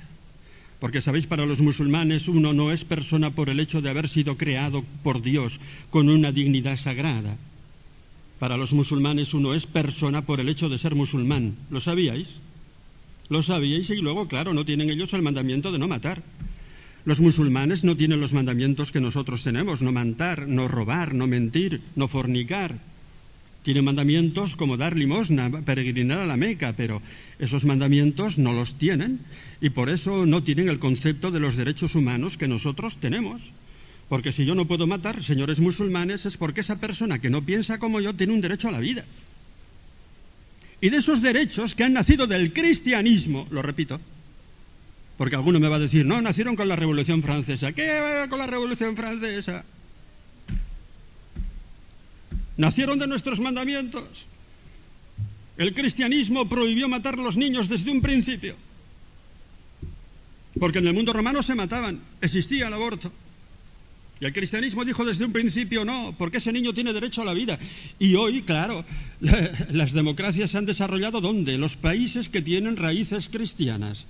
[0.78, 4.36] porque sabéis, para los musulmanes uno no es persona por el hecho de haber sido
[4.36, 5.58] creado por Dios
[5.90, 7.36] con una dignidad sagrada.
[8.42, 11.54] Para los musulmanes uno es persona por el hecho de ser musulmán.
[11.70, 12.26] ¿Lo sabíais?
[13.28, 16.24] Lo sabíais y luego, claro, no tienen ellos el mandamiento de no matar.
[17.04, 21.82] Los musulmanes no tienen los mandamientos que nosotros tenemos, no matar, no robar, no mentir,
[21.94, 22.80] no fornicar.
[23.62, 27.00] Tienen mandamientos como dar limosna, peregrinar a la Meca, pero
[27.38, 29.20] esos mandamientos no los tienen
[29.60, 33.40] y por eso no tienen el concepto de los derechos humanos que nosotros tenemos.
[34.08, 37.78] Porque si yo no puedo matar, señores musulmanes, es porque esa persona que no piensa
[37.78, 39.04] como yo tiene un derecho a la vida.
[40.80, 44.00] Y de esos derechos que han nacido del cristianismo, lo repito,
[45.16, 47.72] porque alguno me va a decir, no, nacieron con la Revolución Francesa.
[47.72, 49.64] ¿Qué con la Revolución Francesa?
[52.56, 54.26] Nacieron de nuestros mandamientos.
[55.56, 58.56] El cristianismo prohibió matar a los niños desde un principio.
[60.58, 63.12] Porque en el mundo romano se mataban, existía el aborto.
[64.22, 67.34] Y el cristianismo dijo desde un principio no, porque ese niño tiene derecho a la
[67.34, 67.58] vida.
[67.98, 68.84] Y hoy, claro,
[69.72, 71.58] las democracias se han desarrollado ¿dónde?
[71.58, 74.04] Los países que tienen raíces cristianas.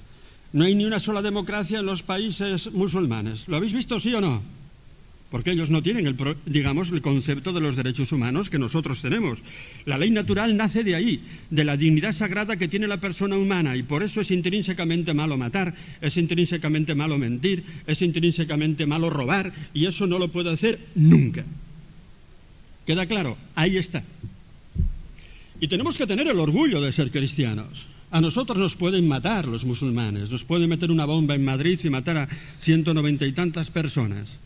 [0.53, 3.49] No hay ni una sola democracia en los países musulmanes.
[3.49, 4.43] ¿Lo habéis visto, sí o no?
[5.33, 6.15] Porque ellos no tienen, el,
[6.45, 9.39] digamos, el concepto de los derechos humanos que nosotros tenemos.
[9.87, 13.75] La ley natural nace de ahí, de la dignidad sagrada que tiene la persona humana,
[13.75, 19.55] y por eso es intrínsecamente malo matar, es intrínsecamente malo mentir, es intrínsecamente malo robar,
[19.73, 21.45] y eso no lo puede hacer nunca.
[22.87, 23.39] ¿Queda claro?
[23.55, 24.05] Ahí está.
[25.63, 27.87] Y tenemos que tener el orgullo de ser cristianos.
[28.11, 31.89] A nosotros nos pueden matar los musulmanes, nos pueden meter una bomba en Madrid y
[31.89, 32.29] matar a
[32.61, 34.42] ciento noventa y tantas personas.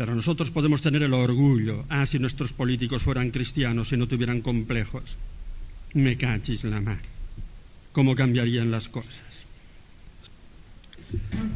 [0.00, 4.40] Pero nosotros podemos tener el orgullo, ah, si nuestros políticos fueran cristianos y no tuvieran
[4.40, 5.02] complejos.
[5.92, 7.00] Me cachis la mar.
[7.92, 9.12] ¿Cómo cambiarían las cosas?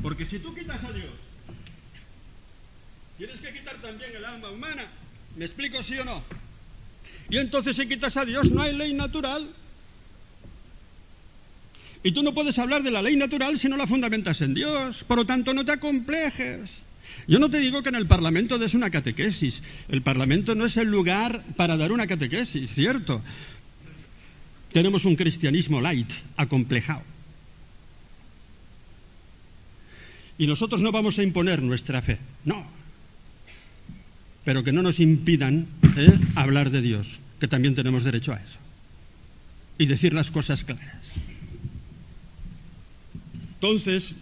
[0.02, 1.08] Porque si tú quitas a Dios,
[3.16, 4.88] tienes que quitar también el alma humana.
[5.38, 6.22] ¿Me explico sí o no?
[7.30, 9.48] Y entonces si quitas a Dios no hay ley natural.
[12.02, 15.02] Y tú no puedes hablar de la ley natural si no la fundamentas en Dios.
[15.04, 16.83] Por lo tanto, no te acomplejes.
[17.26, 19.62] Yo no te digo que en el Parlamento des una catequesis.
[19.88, 23.22] El Parlamento no es el lugar para dar una catequesis, ¿cierto?
[24.72, 27.02] Tenemos un cristianismo light, acomplejado.
[30.36, 32.66] Y nosotros no vamos a imponer nuestra fe, no.
[34.44, 36.18] Pero que no nos impidan ¿eh?
[36.34, 37.06] hablar de Dios,
[37.40, 38.58] que también tenemos derecho a eso.
[39.78, 41.02] Y decir las cosas claras.
[43.54, 44.12] Entonces,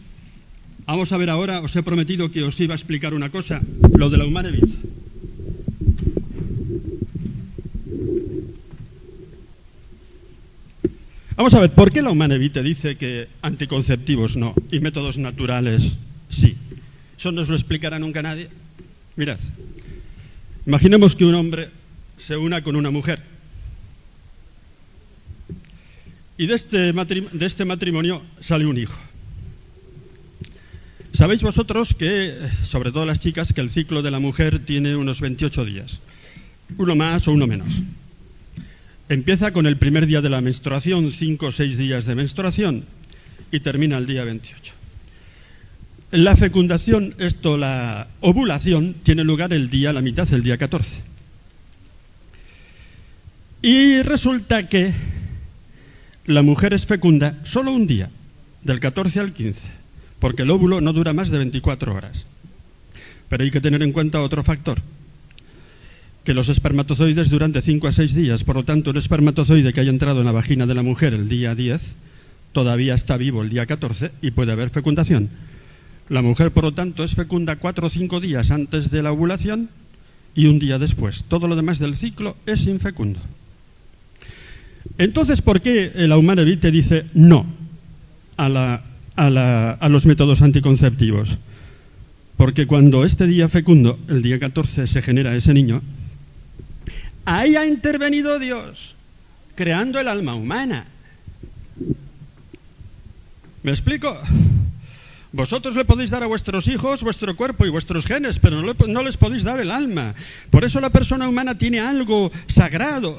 [0.87, 3.61] vamos a ver ahora, os he prometido que os iba a explicar una cosa,
[3.97, 4.93] lo de la Humanevit.
[11.37, 15.83] Vamos a ver, ¿por qué la Humanevite dice que anticonceptivos no y métodos naturales
[16.31, 16.57] sí?
[17.19, 18.49] Eso no os lo explicará nunca nadie.
[19.17, 19.39] Mirad,
[20.67, 21.71] imaginemos que un hombre
[22.27, 23.21] se una con una mujer.
[26.39, 29.12] Y de este, de este matrimonio sale un hijo.
[31.23, 35.21] Sabéis vosotros que, sobre todo las chicas, que el ciclo de la mujer tiene unos
[35.21, 36.01] 28 días,
[36.79, 37.69] uno más o uno menos.
[39.09, 42.87] Empieza con el primer día de la menstruación, cinco o seis días de menstruación,
[43.53, 44.75] y termina el día 28.
[46.11, 50.91] La fecundación, esto, la ovulación, tiene lugar el día, la mitad, el día 14.
[53.63, 54.93] Y resulta que
[56.27, 58.11] la mujer es fecunda solo un día,
[58.65, 59.82] del 14 al 15
[60.23, 62.25] porque el óvulo no dura más de 24 horas.
[63.29, 64.81] Pero hay que tener en cuenta otro factor,
[66.23, 69.81] que los espermatozoides duran de 5 a 6 días, por lo tanto un espermatozoide que
[69.81, 71.97] haya entrado en la vagina de la mujer el día 10
[72.53, 75.29] todavía está vivo el día 14 y puede haber fecundación.
[76.09, 79.71] La mujer, por lo tanto, es fecunda 4 o 5 días antes de la ovulación
[80.37, 81.25] y un día después.
[81.27, 83.19] Todo lo demás del ciclo es infecundo.
[84.99, 87.45] Entonces, ¿por qué la humana te dice no
[88.37, 91.29] a la a, los métodos anticonceptivos.
[92.37, 95.83] Porque cuando este día fecundo, el día 14, se genera ese niño,
[97.25, 98.95] ahí ha intervenido Dios,
[99.55, 100.87] creando el alma humana.
[103.63, 104.19] ¿Me explico?
[105.33, 109.03] Vosotros le podéis dar a vuestros hijos vuestro cuerpo y vuestros genes, pero no, no
[109.03, 110.15] les podéis dar el alma.
[110.51, 113.19] Por eso la persona humana tiene algo sagrado.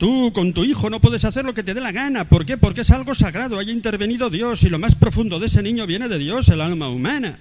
[0.00, 2.24] Tú con tu hijo no puedes hacer lo que te dé la gana.
[2.24, 2.56] ¿Por qué?
[2.56, 3.58] Porque es algo sagrado.
[3.58, 6.88] Haya intervenido Dios y lo más profundo de ese niño viene de Dios, el alma
[6.88, 7.38] humana.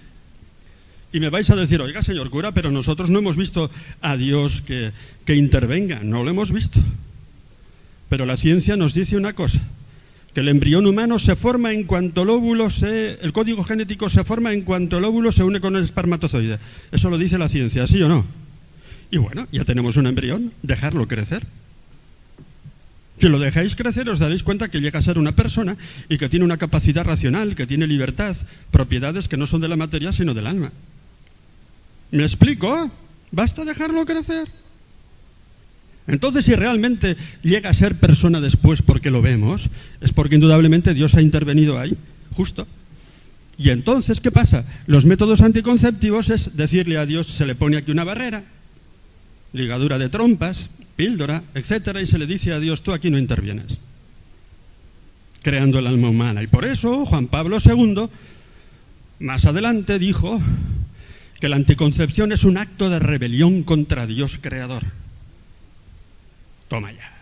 [1.13, 4.61] Y me vais a decir, oiga, señor cura, pero nosotros no hemos visto a Dios
[4.67, 4.91] que,
[5.23, 6.01] que intervenga.
[6.03, 6.81] No lo hemos visto.
[8.09, 9.61] Pero la ciencia nos dice una cosa,
[10.33, 13.19] que el embrión humano se forma en cuanto el óvulo se...
[13.21, 16.59] el código genético se forma en cuanto el óvulo se une con el espermatozoide.
[16.91, 18.25] Eso lo dice la ciencia, ¿sí o no?
[19.11, 21.47] Y bueno, ya tenemos un embrión, dejarlo crecer.
[23.19, 25.75] Si lo dejáis crecer os daréis cuenta que llega a ser una persona
[26.07, 28.35] y que tiene una capacidad racional, que tiene libertad,
[28.71, 30.71] propiedades que no son de la materia sino del alma.
[32.11, 32.89] ¿Me explico?
[33.31, 34.47] Basta dejarlo crecer.
[36.07, 39.69] Entonces, si realmente llega a ser persona después porque lo vemos,
[40.01, 41.95] es porque indudablemente Dios ha intervenido ahí,
[42.35, 42.67] justo.
[43.59, 44.63] Y entonces, ¿qué pasa?
[44.87, 48.43] Los métodos anticonceptivos es decirle a Dios, se le pone aquí una barrera,
[49.53, 53.77] ligadura de trompas, píldora, etcétera, y se le dice a Dios, tú aquí no intervienes,
[55.41, 56.43] creando el alma humana.
[56.43, 58.09] Y por eso Juan Pablo II,
[59.19, 60.41] más adelante, dijo
[61.39, 64.83] que la anticoncepción es un acto de rebelión contra Dios creador.
[66.67, 67.13] Toma ya.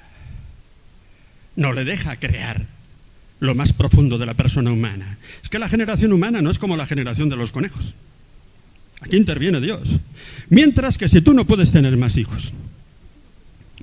[1.55, 2.65] No le deja crear
[3.39, 5.19] lo más profundo de la persona humana.
[5.43, 7.93] Es que la generación humana no es como la generación de los conejos.
[9.01, 9.88] Aquí interviene Dios.
[10.49, 12.51] Mientras que si tú no puedes tener más hijos,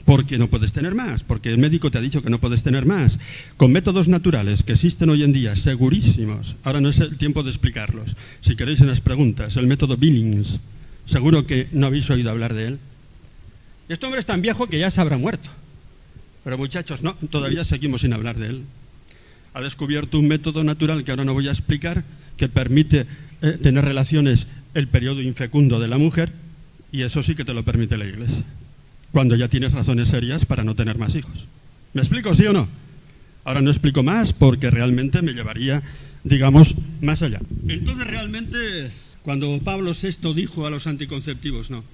[0.05, 2.85] porque no puedes tener más, porque el médico te ha dicho que no puedes tener
[2.85, 3.19] más,
[3.57, 6.57] con métodos naturales que existen hoy en día, segurísimos.
[6.63, 8.15] Ahora no es el tiempo de explicarlos.
[8.43, 10.61] Si queréis en las preguntas, el método Billings,
[11.07, 12.79] seguro que no habéis oído hablar de él.
[13.89, 15.49] Este hombre es tan viejo que ya se habrá muerto.
[16.43, 18.63] Pero muchachos, no, todavía seguimos sin hablar de él.
[19.55, 22.05] Ha descubierto un método natural que ahora no voy a explicar,
[22.37, 23.07] que permite
[23.41, 26.33] eh, tener relaciones el periodo infecundo de la mujer,
[26.93, 28.45] y eso sí que te lo permite la Iglesia
[29.15, 31.47] cuando ya tienes razones serias para no tener más hijos.
[31.93, 32.67] ¿Me explico, sí o no?
[33.45, 35.85] Ahora no explico más porque realmente me llevaría,
[36.25, 37.41] digamos, más allá.
[37.69, 38.91] Entonces realmente,
[39.23, 41.85] cuando Pablo VI dijo a los anticonceptivos, no,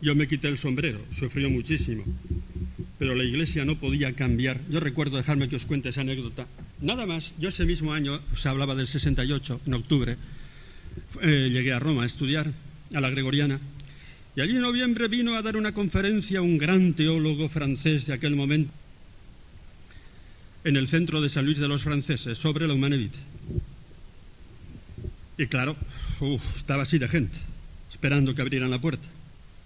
[0.00, 2.04] yo me quité el sombrero, sufrió muchísimo,
[2.96, 4.60] pero la iglesia no podía cambiar.
[4.70, 6.46] Yo recuerdo, dejarme que os cuente esa anécdota.
[6.80, 10.16] Nada más, yo ese mismo año, se hablaba del 68, en octubre,
[11.22, 12.52] eh, llegué a Roma a estudiar,
[12.94, 13.58] a la Gregoriana,
[14.36, 18.36] y allí en noviembre vino a dar una conferencia un gran teólogo francés de aquel
[18.36, 18.72] momento,
[20.64, 23.10] en el centro de San Luis de los Franceses sobre la humanidad.
[25.38, 25.74] Y claro,
[26.56, 27.36] estaba así de gente,
[27.90, 29.08] esperando que abrieran la puerta.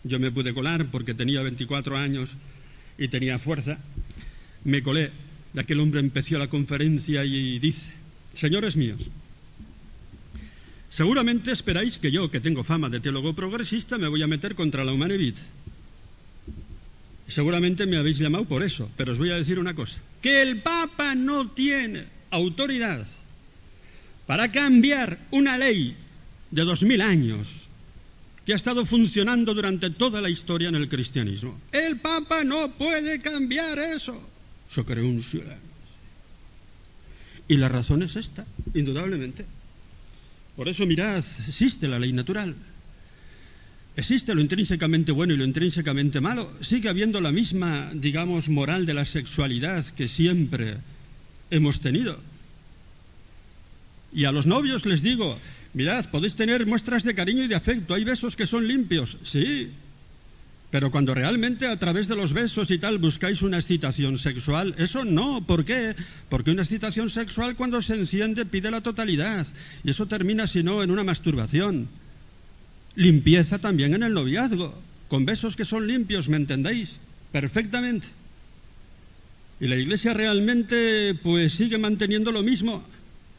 [0.04, 2.30] Yo me pude colar porque tenía 24 años
[2.96, 3.78] y tenía fuerza.
[4.64, 5.10] Me colé.
[5.56, 7.92] Aquel hombre empezó la conferencia y dice,
[8.34, 9.00] señores míos,
[10.96, 14.84] seguramente esperáis que yo, que tengo fama de teólogo progresista, me voy a meter contra
[14.84, 15.34] la humanidad.
[17.28, 20.62] Seguramente me habéis llamado por eso, pero os voy a decir una cosa que el
[20.62, 23.06] Papa no tiene autoridad
[24.26, 25.94] para cambiar una ley
[26.50, 27.46] de dos mil años
[28.46, 31.60] que ha estado funcionando durante toda la historia en el cristianismo.
[31.72, 34.18] El Papa no puede cambiar eso.
[34.74, 35.58] Se creó un silencio.
[37.46, 39.44] Y la razón es esta, indudablemente.
[40.56, 42.54] Por eso mirad, existe la ley natural.
[43.96, 46.52] Existe lo intrínsecamente bueno y lo intrínsecamente malo.
[46.60, 50.78] Sigue habiendo la misma, digamos, moral de la sexualidad que siempre
[51.50, 52.18] hemos tenido.
[54.12, 55.38] Y a los novios les digo,
[55.74, 57.94] mirad, podéis tener muestras de cariño y de afecto.
[57.94, 59.70] Hay besos que son limpios, sí.
[60.74, 65.04] Pero cuando realmente a través de los besos y tal buscáis una excitación sexual, eso
[65.04, 65.40] no.
[65.40, 65.94] ¿Por qué?
[66.28, 69.46] Porque una excitación sexual cuando se enciende pide la totalidad.
[69.84, 71.86] Y eso termina, si no, en una masturbación.
[72.96, 76.96] Limpieza también en el noviazgo, con besos que son limpios, ¿me entendéis?
[77.30, 78.08] Perfectamente.
[79.60, 82.82] Y la Iglesia realmente pues sigue manteniendo lo mismo,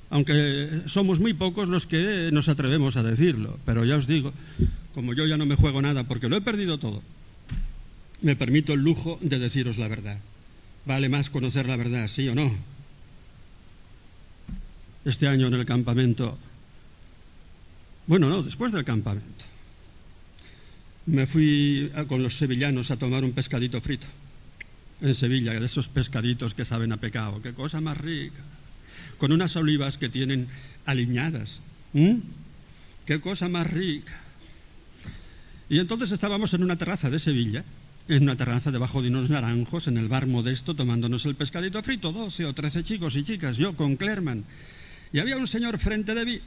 [0.10, 3.60] aunque somos muy pocos los que nos atrevemos a decirlo.
[3.66, 4.32] Pero ya os digo,
[4.94, 7.04] como yo ya no me juego nada porque lo he perdido todo,
[8.26, 10.18] me permito el lujo de deciros la verdad.
[10.86, 12.52] Vale más conocer la verdad, sí o no.
[15.06, 16.38] Este año en el campamento
[18.08, 19.46] bueno, no, después del campamento.
[21.08, 24.08] Me fui con los sevillanos a tomar un pescadito frito
[25.02, 27.42] en Sevilla, de esos pescaditos que saben a pecado.
[27.42, 28.42] Qué cosa más rica.
[29.18, 30.48] Con unas olivas que tienen
[30.86, 31.60] aliñadas.
[33.06, 34.14] Qué cosa más rica.
[35.70, 37.64] Y entonces estábamos en una terraza de Sevilla,
[38.08, 42.12] en una terraza debajo de unos naranjos, en el bar modesto, tomándonos el pescadito frito,
[42.12, 44.44] 12 o 13 chicos y chicas, yo con Clerman.
[45.12, 46.40] Y había un señor frente de mí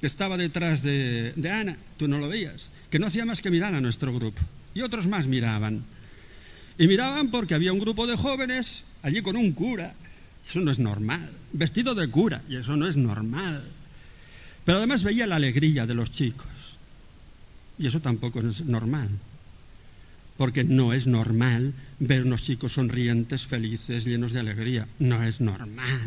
[0.00, 3.74] que estaba detrás de, Ana, tú no lo veías, que no hacía más que mirar
[3.74, 4.40] a nuestro grupo.
[4.74, 5.84] Y otros más miraban.
[6.78, 9.94] Y miraban porque había un grupo de jóvenes allí con un cura.
[10.48, 11.30] Eso no es normal.
[11.52, 13.64] Vestido de cura, y eso no es normal.
[14.64, 16.46] Pero además veía la alegría de los chicos.
[17.78, 19.08] Y eso tampoco es normal.
[20.40, 24.88] Porque no es normal ver unos chicos sonrientes, felices, llenos de alegría.
[24.98, 26.00] No es normal.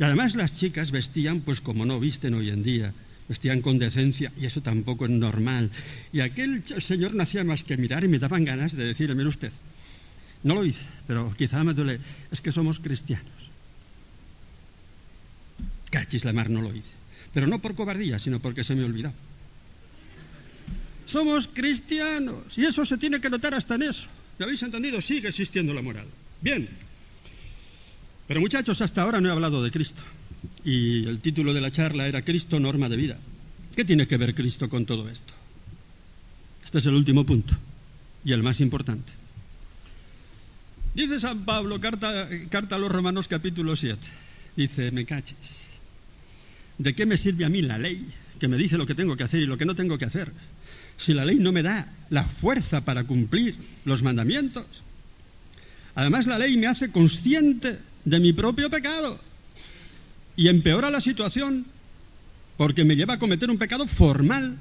[0.00, 2.92] Y además las chicas vestían pues como no visten hoy en día,
[3.28, 5.70] vestían con decencia y eso tampoco es normal.
[6.12, 9.28] Y aquel señor no hacía más que mirar y me daban ganas de decirle, mire
[9.28, 9.52] usted,
[10.42, 12.00] no lo hice, pero quizá me duele,
[12.32, 13.30] es que somos cristianos.
[15.92, 16.90] Cachis la mar no lo hice,
[17.32, 19.12] pero no por cobardía, sino porque se me olvidó.
[21.06, 24.06] Somos cristianos y eso se tiene que notar hasta en eso.
[24.38, 25.00] ¿Lo habéis entendido?
[25.00, 26.06] Sigue existiendo la moral.
[26.42, 26.68] Bien,
[28.26, 30.02] pero muchachos, hasta ahora no he hablado de Cristo.
[30.64, 33.18] Y el título de la charla era Cristo, norma de vida.
[33.74, 35.32] ¿Qué tiene que ver Cristo con todo esto?
[36.64, 37.54] Este es el último punto
[38.24, 39.12] y el más importante.
[40.94, 43.98] Dice San Pablo, carta, carta a los Romanos capítulo 7.
[44.56, 45.36] Dice, me caches.
[46.78, 48.06] ¿De qué me sirve a mí la ley
[48.40, 50.32] que me dice lo que tengo que hacer y lo que no tengo que hacer?
[50.98, 54.64] Si la ley no me da la fuerza para cumplir los mandamientos.
[55.94, 59.18] Además, la ley me hace consciente de mi propio pecado.
[60.36, 61.64] Y empeora la situación
[62.56, 64.56] porque me lleva a cometer un pecado formal.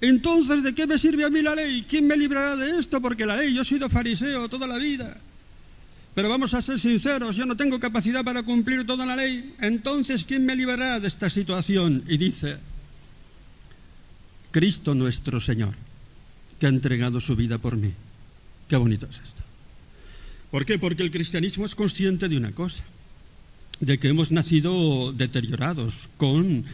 [0.00, 1.84] Entonces, ¿de qué me sirve a mí la ley?
[1.88, 3.00] ¿Quién me librará de esto?
[3.00, 5.16] Porque la ley, yo he sido fariseo toda la vida.
[6.14, 9.54] Pero vamos a ser sinceros, yo no tengo capacidad para cumplir toda la ley.
[9.60, 12.04] Entonces, ¿quién me librará de esta situación?
[12.08, 12.58] Y dice,
[14.50, 15.74] Cristo nuestro Señor,
[16.58, 17.92] que ha entregado su vida por mí.
[18.68, 19.42] Qué bonito es esto.
[20.50, 20.78] ¿Por qué?
[20.78, 22.82] Porque el cristianismo es consciente de una cosa,
[23.80, 26.64] de que hemos nacido deteriorados con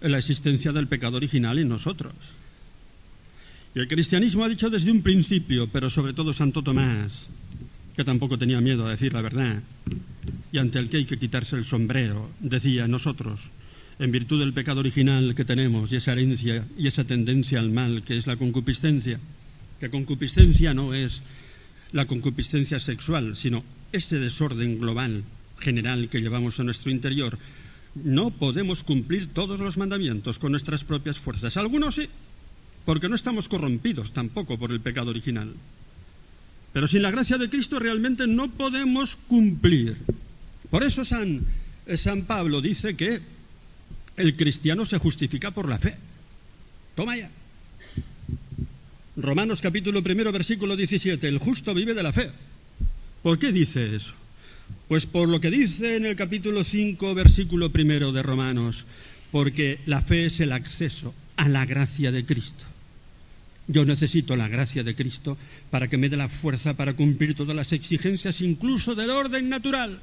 [0.00, 2.14] la existencia del pecado original en nosotros.
[3.74, 7.12] Y el cristianismo ha dicho desde un principio, pero sobre todo Santo Tomás,
[7.94, 9.60] que tampoco tenía miedo a decir la verdad,
[10.50, 13.40] y ante el que hay que quitarse el sombrero, decía nosotros,
[13.98, 18.02] en virtud del pecado original que tenemos y esa herencia y esa tendencia al mal
[18.02, 19.18] que es la concupiscencia,
[19.80, 21.22] que concupiscencia no es
[21.92, 25.24] la concupiscencia sexual, sino ese desorden global,
[25.58, 27.38] general que llevamos en nuestro interior,
[27.94, 31.56] no podemos cumplir todos los mandamientos con nuestras propias fuerzas.
[31.56, 32.08] Algunos sí,
[32.84, 35.52] porque no estamos corrompidos tampoco por el pecado original.
[36.72, 39.96] Pero sin la gracia de Cristo realmente no podemos cumplir.
[40.70, 41.40] Por eso San,
[41.96, 43.20] San Pablo dice que
[44.18, 45.94] el cristiano se justifica por la fe.
[46.94, 47.30] Toma ya.
[49.16, 51.26] Romanos capítulo primero, versículo 17.
[51.26, 52.30] El justo vive de la fe.
[53.22, 54.12] ¿Por qué dice eso?
[54.86, 58.84] Pues por lo que dice en el capítulo 5, versículo primero de Romanos,
[59.30, 62.64] porque la fe es el acceso a la gracia de Cristo.
[63.66, 65.36] Yo necesito la gracia de Cristo
[65.70, 70.00] para que me dé la fuerza para cumplir todas las exigencias, incluso del orden natural.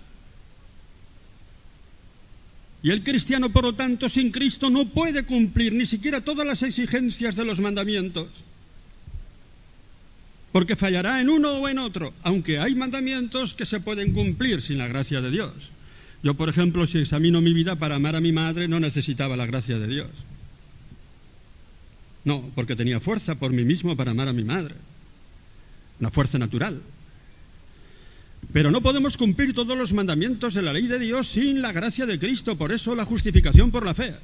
[2.86, 6.62] Y el cristiano, por lo tanto, sin Cristo no puede cumplir ni siquiera todas las
[6.62, 8.28] exigencias de los mandamientos.
[10.52, 14.78] Porque fallará en uno o en otro, aunque hay mandamientos que se pueden cumplir sin
[14.78, 15.52] la gracia de Dios.
[16.22, 19.48] Yo, por ejemplo, si examino mi vida para amar a mi madre, no necesitaba la
[19.48, 20.10] gracia de Dios.
[22.24, 24.76] No, porque tenía fuerza por mí mismo para amar a mi madre.
[26.00, 26.84] Una fuerza natural.
[28.56, 32.06] Pero no podemos cumplir todos los mandamientos de la ley de Dios sin la gracia
[32.06, 32.58] de Cristo.
[32.58, 34.16] Por eso la justificación por la fe.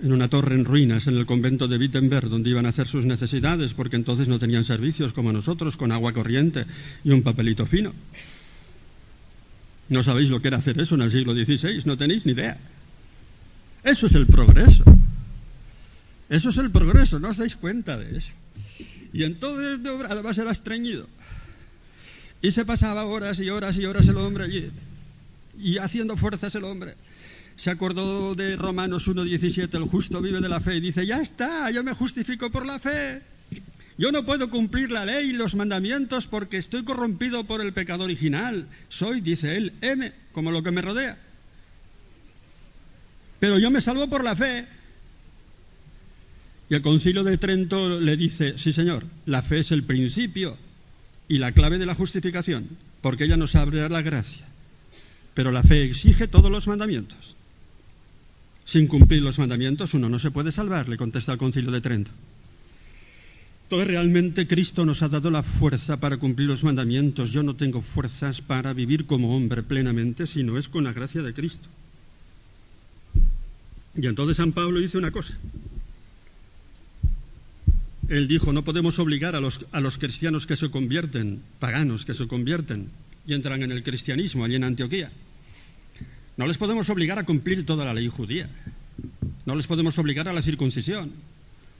[0.00, 3.04] En una torre en ruinas en el convento de Wittenberg, donde iban a hacer sus
[3.04, 6.66] necesidades, porque entonces no tenían servicios como nosotros, con agua corriente
[7.02, 7.92] y un papelito fino.
[9.88, 12.56] No sabéis lo que era hacer eso en el siglo XVI, no tenéis ni idea.
[13.82, 14.84] Eso es el progreso.
[16.28, 18.30] Eso es el progreso, no os dais cuenta de eso.
[19.12, 21.08] Y entonces además era estreñido.
[22.44, 24.70] Y se pasaba horas y horas y horas el hombre allí.
[25.58, 26.94] Y haciendo fuerzas el hombre.
[27.56, 30.76] Se acordó de Romanos 1.17, el justo vive de la fe.
[30.76, 33.22] Y dice, ya está, yo me justifico por la fe.
[33.96, 38.04] Yo no puedo cumplir la ley y los mandamientos porque estoy corrompido por el pecado
[38.04, 38.68] original.
[38.90, 41.16] Soy, dice él, M, como lo que me rodea.
[43.40, 44.66] Pero yo me salvo por la fe.
[46.68, 50.58] Y el concilio de Trento le dice, sí señor, la fe es el principio
[51.28, 52.68] y la clave de la justificación,
[53.00, 54.46] porque ella nos abre la gracia.
[55.34, 57.34] Pero la fe exige todos los mandamientos.
[58.64, 62.10] Sin cumplir los mandamientos uno no se puede salvar, le contesta el concilio de Trento.
[63.64, 67.32] Entonces realmente Cristo nos ha dado la fuerza para cumplir los mandamientos.
[67.32, 71.32] Yo no tengo fuerzas para vivir como hombre plenamente, sino es con la gracia de
[71.32, 71.68] Cristo.
[73.96, 75.34] Y entonces San Pablo dice una cosa.
[78.08, 82.14] Él dijo, no podemos obligar a los, a los cristianos que se convierten, paganos que
[82.14, 82.90] se convierten
[83.26, 85.10] y entran en el cristianismo allí en Antioquía.
[86.36, 88.50] No les podemos obligar a cumplir toda la ley judía.
[89.46, 91.12] No les podemos obligar a la circuncisión.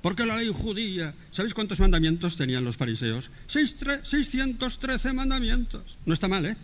[0.00, 3.30] Porque la ley judía, ¿sabéis cuántos mandamientos tenían los fariseos?
[3.46, 5.98] 613 mandamientos.
[6.04, 6.56] No está mal, ¿eh?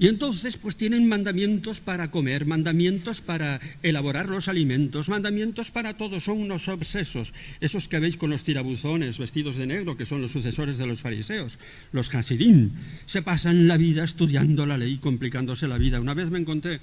[0.00, 6.20] Y entonces, pues tienen mandamientos para comer, mandamientos para elaborar los alimentos, mandamientos para todo,
[6.20, 7.34] son unos obsesos.
[7.60, 11.02] Esos que veis con los tirabuzones vestidos de negro, que son los sucesores de los
[11.02, 11.58] fariseos,
[11.92, 12.70] los hasidim,
[13.04, 16.00] se pasan la vida estudiando la ley, complicándose la vida.
[16.00, 16.80] Una vez me encontré en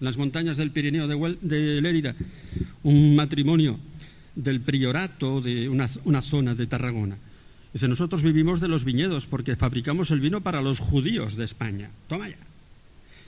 [0.00, 2.16] las montañas del Pirineo de, de Lérida
[2.82, 3.78] un matrimonio
[4.34, 7.16] del priorato de una, una zona de Tarragona.
[7.72, 11.90] Dice, nosotros vivimos de los viñedos porque fabricamos el vino para los judíos de España.
[12.08, 12.45] Toma ya.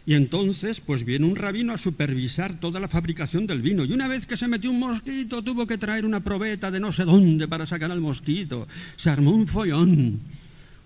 [0.08, 3.84] Y entonces, pues viene un rabino a supervisar toda la fabricación del vino.
[3.84, 6.92] Y una vez que se metió un mosquito, tuvo que traer una probeta de no
[6.92, 8.66] sé dónde para sacar al mosquito.
[8.96, 10.18] Se armó un follón.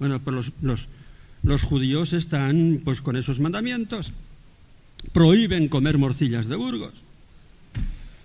[0.00, 0.88] Bueno, pues los, los,
[1.44, 4.10] los judíos están pues con esos mandamientos.
[5.12, 6.94] Prohíben comer morcillas de Burgos.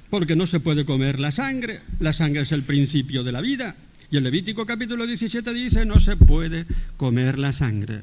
[0.09, 1.81] Porque no se puede comer la sangre.
[1.99, 3.75] La sangre es el principio de la vida.
[4.09, 6.65] Y el Levítico capítulo 17 dice, no se puede
[6.97, 8.01] comer la sangre.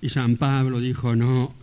[0.00, 1.54] Y San Pablo dijo, no,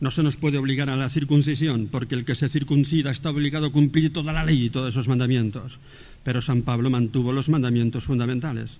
[0.00, 3.66] no se nos puede obligar a la circuncisión, porque el que se circuncida está obligado
[3.66, 5.78] a cumplir toda la ley y todos esos mandamientos.
[6.24, 8.78] Pero San Pablo mantuvo los mandamientos fundamentales,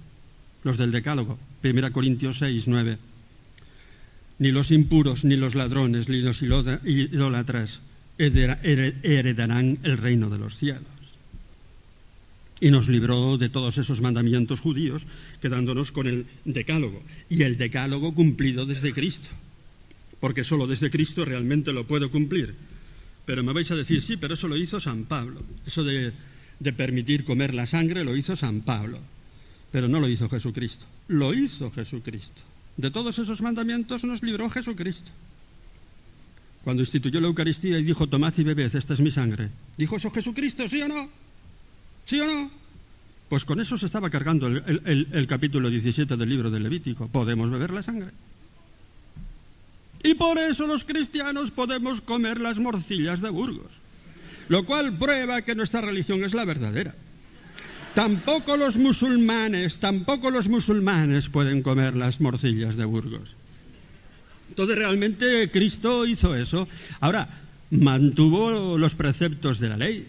[0.65, 2.99] los del Decálogo, 1 Corintios 6, 9.
[4.39, 7.81] Ni los impuros, ni los ladrones, ni los idólatras
[8.17, 10.89] heredarán el reino de los cielos.
[12.63, 15.03] Y nos libró de todos esos mandamientos judíos,
[15.41, 19.29] quedándonos con el Decálogo, y el Decálogo cumplido desde Cristo
[20.21, 22.55] porque solo desde Cristo realmente lo puedo cumplir.
[23.27, 25.43] Pero me vais a decir, sí, pero eso lo hizo San Pablo.
[25.67, 26.13] Eso de,
[26.59, 28.99] de permitir comer la sangre lo hizo San Pablo.
[29.73, 30.85] Pero no lo hizo Jesucristo.
[31.09, 32.43] Lo hizo Jesucristo.
[32.77, 35.11] de todos esos mandamientos nos libró Jesucristo.
[36.65, 39.49] Cuando instituyó la Eucaristía y dijo, tomad y bebed, esta es mi sangre.
[39.77, 41.09] ¿Dijo eso Jesucristo, sí o no?
[42.05, 42.51] ¿Sí o no?
[43.29, 47.09] Pues con eso se estaba cargando el, capítulo 17 del libro del Levítico.
[47.09, 48.11] Podemos beber la sangre.
[50.03, 53.73] Y por eso los cristianos podemos comer las morcillas de Burgos.
[54.49, 56.95] Lo cual prueba que nuestra religión es la verdadera.
[57.95, 63.31] Tampoco los musulmanes, tampoco los musulmanes pueden comer las morcillas de Burgos.
[64.49, 66.67] Entonces realmente Cristo hizo eso.
[67.01, 67.29] Ahora,
[67.71, 70.07] mantuvo los preceptos de la ley.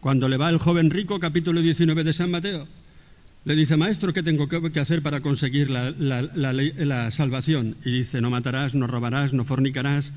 [0.00, 2.66] Cuando le va el joven rico, capítulo 19 de San Mateo,
[3.44, 7.76] le dice, maestro, ¿qué tengo que hacer para conseguir la, salvación?
[7.84, 10.12] Y dice, no matarás, no robarás, no fornicarás.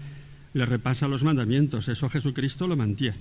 [0.53, 1.87] Le repasa los mandamientos.
[1.87, 3.17] Eso Jesucristo lo mantiene.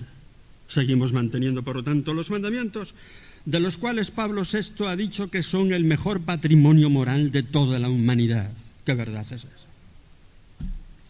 [0.67, 2.93] Seguimos manteniendo, por lo tanto, los mandamientos,
[3.45, 7.79] de los cuales Pablo VI ha dicho que son el mejor patrimonio moral de toda
[7.79, 8.51] la humanidad.
[8.85, 9.47] ¿Qué verdad es eso?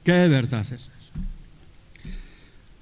[0.04, 0.93] ¿Qué verdad es eso?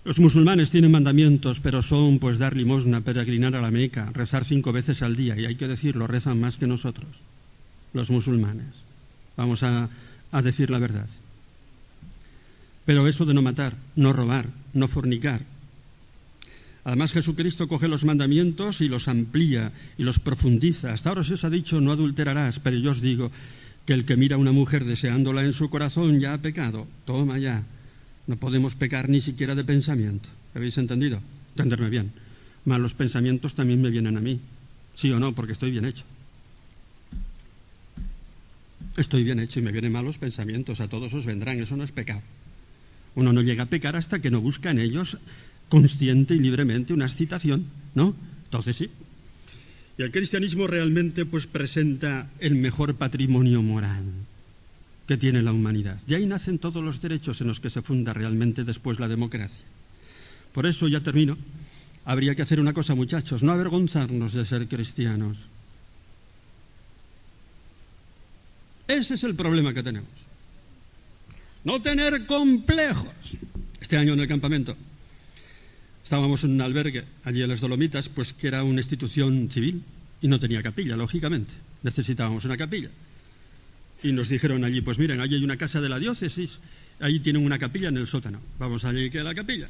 [0.03, 4.71] Los musulmanes tienen mandamientos, pero son pues dar limosna, peregrinar a la Meca, rezar cinco
[4.71, 7.09] veces al día, y hay que decirlo, rezan más que nosotros,
[7.93, 8.65] los musulmanes.
[9.37, 9.89] Vamos a,
[10.31, 11.07] a decir la verdad.
[12.85, 15.41] Pero eso de no matar, no robar, no fornicar.
[16.83, 20.93] Además Jesucristo coge los mandamientos y los amplía y los profundiza.
[20.93, 23.31] Hasta ahora se os ha dicho no adulterarás, pero yo os digo
[23.85, 26.87] que el que mira a una mujer deseándola en su corazón ya ha pecado.
[27.05, 27.63] Toma ya.
[28.31, 30.29] No podemos pecar ni siquiera de pensamiento.
[30.55, 31.19] ¿Habéis entendido?
[31.49, 32.13] Entenderme bien.
[32.63, 34.39] Malos pensamientos también me vienen a mí.
[34.95, 35.35] ¿Sí o no?
[35.35, 36.05] Porque estoy bien hecho.
[38.95, 40.79] Estoy bien hecho y me vienen malos pensamientos.
[40.79, 41.59] A todos os vendrán.
[41.59, 42.21] Eso no es pecado.
[43.15, 45.17] Uno no llega a pecar hasta que no busca en ellos
[45.67, 47.65] consciente y libremente una excitación,
[47.95, 48.15] ¿no?
[48.45, 48.89] Entonces sí,
[49.97, 54.03] y el cristianismo realmente pues presenta el mejor patrimonio moral
[55.07, 55.99] que tiene la humanidad.
[56.07, 59.63] De ahí nacen todos los derechos en los que se funda realmente después la democracia.
[60.53, 61.37] Por eso, ya termino,
[62.05, 65.37] habría que hacer una cosa, muchachos, no avergonzarnos de ser cristianos.
[68.87, 70.09] Ese es el problema que tenemos.
[71.63, 73.13] No tener complejos.
[73.79, 74.75] Este año en el campamento
[76.11, 79.81] Estábamos en un albergue allí en las Dolomitas, pues que era una institución civil
[80.21, 81.53] y no tenía capilla, lógicamente.
[81.83, 82.89] Necesitábamos una capilla.
[84.03, 86.59] Y nos dijeron allí, pues miren, allí hay una casa de la diócesis,
[86.99, 88.41] allí tienen una capilla en el sótano.
[88.57, 89.69] Vamos allí que a la capilla.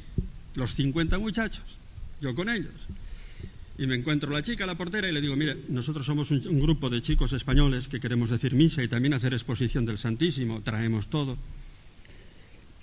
[0.54, 1.64] Los 50 muchachos,
[2.20, 2.72] yo con ellos.
[3.78, 6.88] Y me encuentro la chica, la portera, y le digo, mire, nosotros somos un grupo
[6.90, 11.36] de chicos españoles que queremos decir misa y también hacer exposición del Santísimo, traemos todo.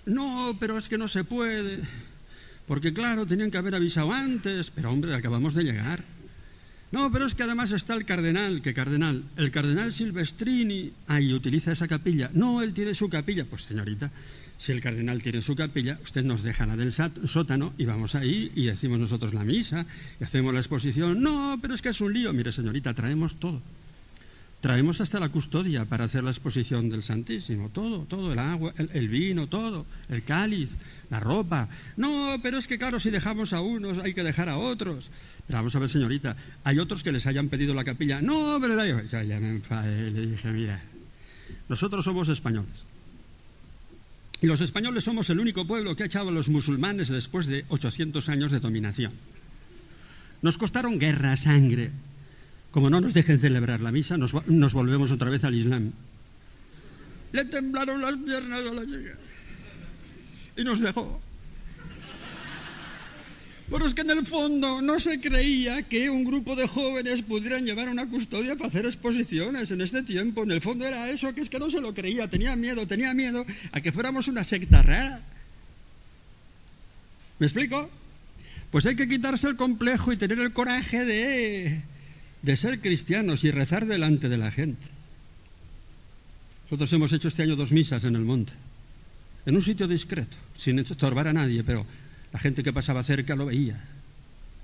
[0.06, 1.80] No, pero es que no se puede.
[2.68, 6.04] Porque claro, tenían que haber avisado antes, pero hombre, acabamos de llegar.
[6.92, 9.24] No, pero es que además está el cardenal, ¿qué cardenal?
[9.38, 12.32] El cardenal Silvestrini, ahí utiliza esa capilla.
[12.34, 13.46] No, él tiene su capilla.
[13.46, 14.12] Pues señorita,
[14.58, 18.52] si el cardenal tiene su capilla, usted nos deja la del sótano y vamos ahí
[18.56, 19.86] y decimos nosotros la misa
[20.20, 21.22] y hacemos la exposición.
[21.22, 22.34] No, pero es que es un lío.
[22.34, 23.62] Mire, señorita, traemos todo.
[24.62, 29.08] Traemos hasta la custodia para hacer la exposición del Santísimo, todo, todo, el agua, el,
[29.08, 30.76] vino, todo, el cáliz,
[31.10, 31.70] la ropa.
[31.96, 35.12] No, pero es que claro, si dejamos a unos hay que dejar a otros.
[35.48, 36.36] Pero vamos a ver, señorita,
[36.66, 38.22] hay otros que les hayan pedido la capilla.
[38.22, 40.82] No, pero ya, ya me enfadé, le dije, mira,
[41.70, 42.84] nosotros somos españoles.
[44.42, 47.64] Y los españoles somos el único pueblo que ha echado a los musulmanes después de
[47.70, 49.14] 800 años de dominación.
[50.42, 51.92] Nos costaron guerra, sangre,
[52.72, 55.92] como no nos dejen celebrar la misa, nos, volvemos otra vez al Islam.
[57.32, 59.18] Le temblaron las piernas a la chica.
[60.56, 61.20] Y nos dejó.
[63.70, 67.66] Pero es que en el fondo no se creía que un grupo de jóvenes pudieran
[67.66, 70.44] llevar una custodia para hacer exposiciones en este tiempo.
[70.44, 73.14] En el fondo era eso, que es que no se lo creía, tenía miedo, tenía
[73.14, 75.22] miedo a que fuéramos una secta rara.
[77.38, 77.90] ¿Me explico?
[78.72, 81.84] Pues hay que quitarse el complejo y tener el coraje de
[82.42, 84.88] de ser cristianos y rezar delante de la gente.
[86.66, 88.54] Nosotros hemos hecho este año dos misas en el monte,
[89.46, 91.86] en un sitio discreto, sin estorbar a nadie, pero
[92.32, 93.84] la gente que pasaba cerca lo veía.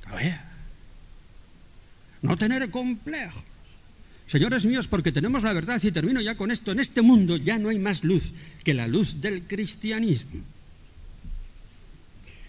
[0.09, 0.45] Lo veía.
[2.21, 3.43] No tener complejos.
[4.27, 7.59] Señores míos, porque tenemos la verdad, y termino ya con esto, en este mundo ya
[7.59, 10.41] no hay más luz que la luz del cristianismo.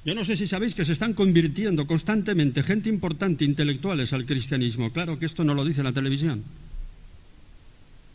[0.07, 4.93] Yo no sé si sabéis que se están convirtiendo constantemente gente importante, intelectuales al cristianismo.
[4.93, 6.45] Claro que esto no lo dice la televisión.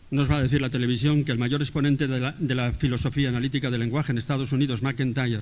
[0.09, 3.81] Nos va a decir la televisión que el mayor exponente de la, filosofía analítica del
[3.81, 5.41] lenguaje en Estados Unidos, McIntyre,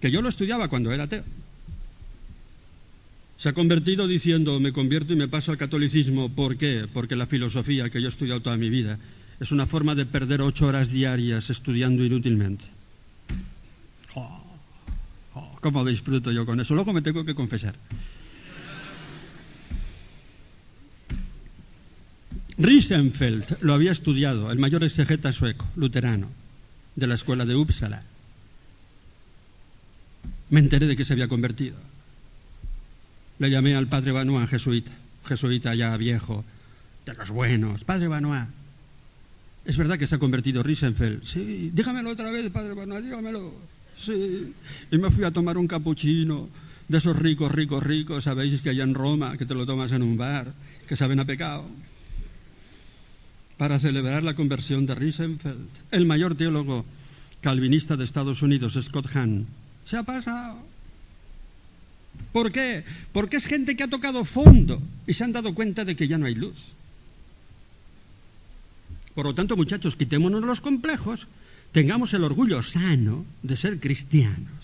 [0.00, 1.24] que yo lo estudiaba cuando era ateo,
[3.36, 6.28] se ha convertido diciendo, me convierto y me paso al catolicismo.
[6.28, 6.86] ¿Por qué?
[6.92, 9.00] Porque la filosofía que yo he estudiado toda mi vida
[9.40, 12.64] es una forma de perder ocho horas diarias estudiando inútilmente.
[14.14, 14.47] Oh,
[15.38, 16.74] oh, ¿Cómo disfruto yo con eso?
[16.74, 17.74] Luego me tengo que confesar.
[22.58, 26.28] Riesenfeld lo había estudiado, el mayor exegeta sueco, luterano,
[26.96, 28.02] de la escuela de Uppsala.
[30.50, 31.76] Me enteré de que se había convertido.
[33.38, 34.90] Le llamé al padre Banois, jesuita,
[35.24, 36.44] jesuita ya viejo,
[37.06, 37.84] de los buenos.
[37.84, 38.48] Padre Banois,
[39.64, 41.22] ¿es verdad que se ha convertido Riesenfeld?
[41.24, 43.77] Sí, dígamelo otra vez, padre Banois, dígamelo.
[44.04, 44.52] Sí.
[44.90, 46.48] Y me fui a tomar un capuchino
[46.88, 50.02] de esos ricos, ricos, ricos, sabéis que allá en Roma, que te lo tomas en
[50.02, 50.52] un bar,
[50.86, 51.64] que saben a pecado
[53.58, 55.68] para celebrar la conversión de Riesenfeld.
[55.90, 56.86] El mayor teólogo
[57.40, 59.46] calvinista de Estados Unidos, Scott Hahn,
[59.84, 60.58] se ha pasado.
[62.32, 62.84] ¿Por qué?
[63.12, 66.18] Porque es gente que ha tocado fondo y se han dado cuenta de que ya
[66.18, 66.56] no hay luz.
[69.14, 71.26] Por lo tanto, muchachos, quitémonos los complejos,
[71.72, 74.58] tengamos el orgullo sano de ser cristianos.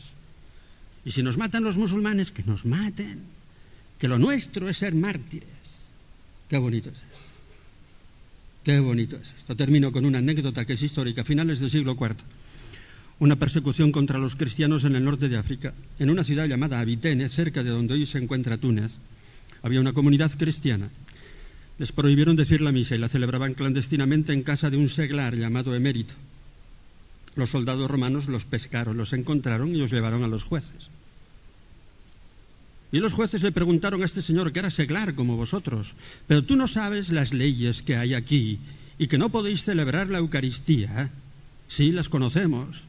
[1.04, 3.20] Y si nos matan los musulmanes, que nos maten.
[3.98, 5.48] Que lo nuestro es ser mártires.
[6.48, 7.24] Qué bonito es eso.
[8.64, 9.54] Qué bonito es esto.
[9.54, 12.16] Termino con una anécdota que es histórica, a finales del siglo IV.
[13.20, 15.74] Una persecución contra los cristianos en el norte de África.
[15.98, 18.96] En una ciudad llamada Abitene, cerca de donde hoy se encuentra Túnez,
[19.62, 20.88] había una comunidad cristiana.
[21.78, 25.74] Les prohibieron decir la misa y la celebraban clandestinamente en casa de un seglar llamado
[25.74, 26.14] Emérito.
[27.36, 30.88] Los soldados romanos los pescaron, los encontraron y los llevaron a los jueces.
[32.92, 35.94] Y los jueces le preguntaron a este señor, que era seglar como vosotros,
[36.28, 38.60] pero tú no sabes las leyes que hay aquí
[38.98, 41.10] y que no podéis celebrar la Eucaristía.
[41.66, 42.84] Sí, las conocemos.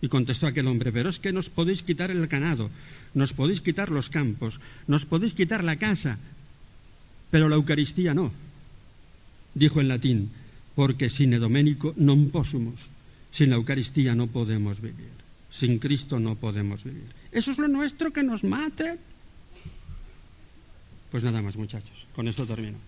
[0.00, 2.70] Y contestó aquel hombre, pero es que nos podéis quitar el ganado,
[3.14, 6.18] nos podéis quitar los campos, nos podéis quitar la casa,
[7.30, 8.32] pero la Eucaristía no.
[9.54, 10.30] Dijo en latín,
[10.74, 12.93] porque sin Domenico non possumus.
[13.34, 15.10] Sin la Eucaristía no podemos vivir.
[15.50, 17.12] Sin Cristo no podemos vivir.
[17.32, 18.96] Eso es lo nuestro que nos mate.
[21.10, 22.06] Pues nada más, muchachos.
[22.14, 22.78] Con esto termino.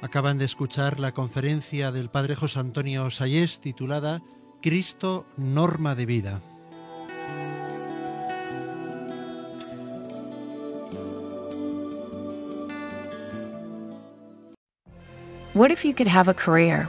[0.00, 4.20] Acaban de escuchar la conferencia del padre José Antonio Sayés titulada
[4.60, 6.42] Cristo, norma de vida.
[15.54, 16.88] What if you could have a career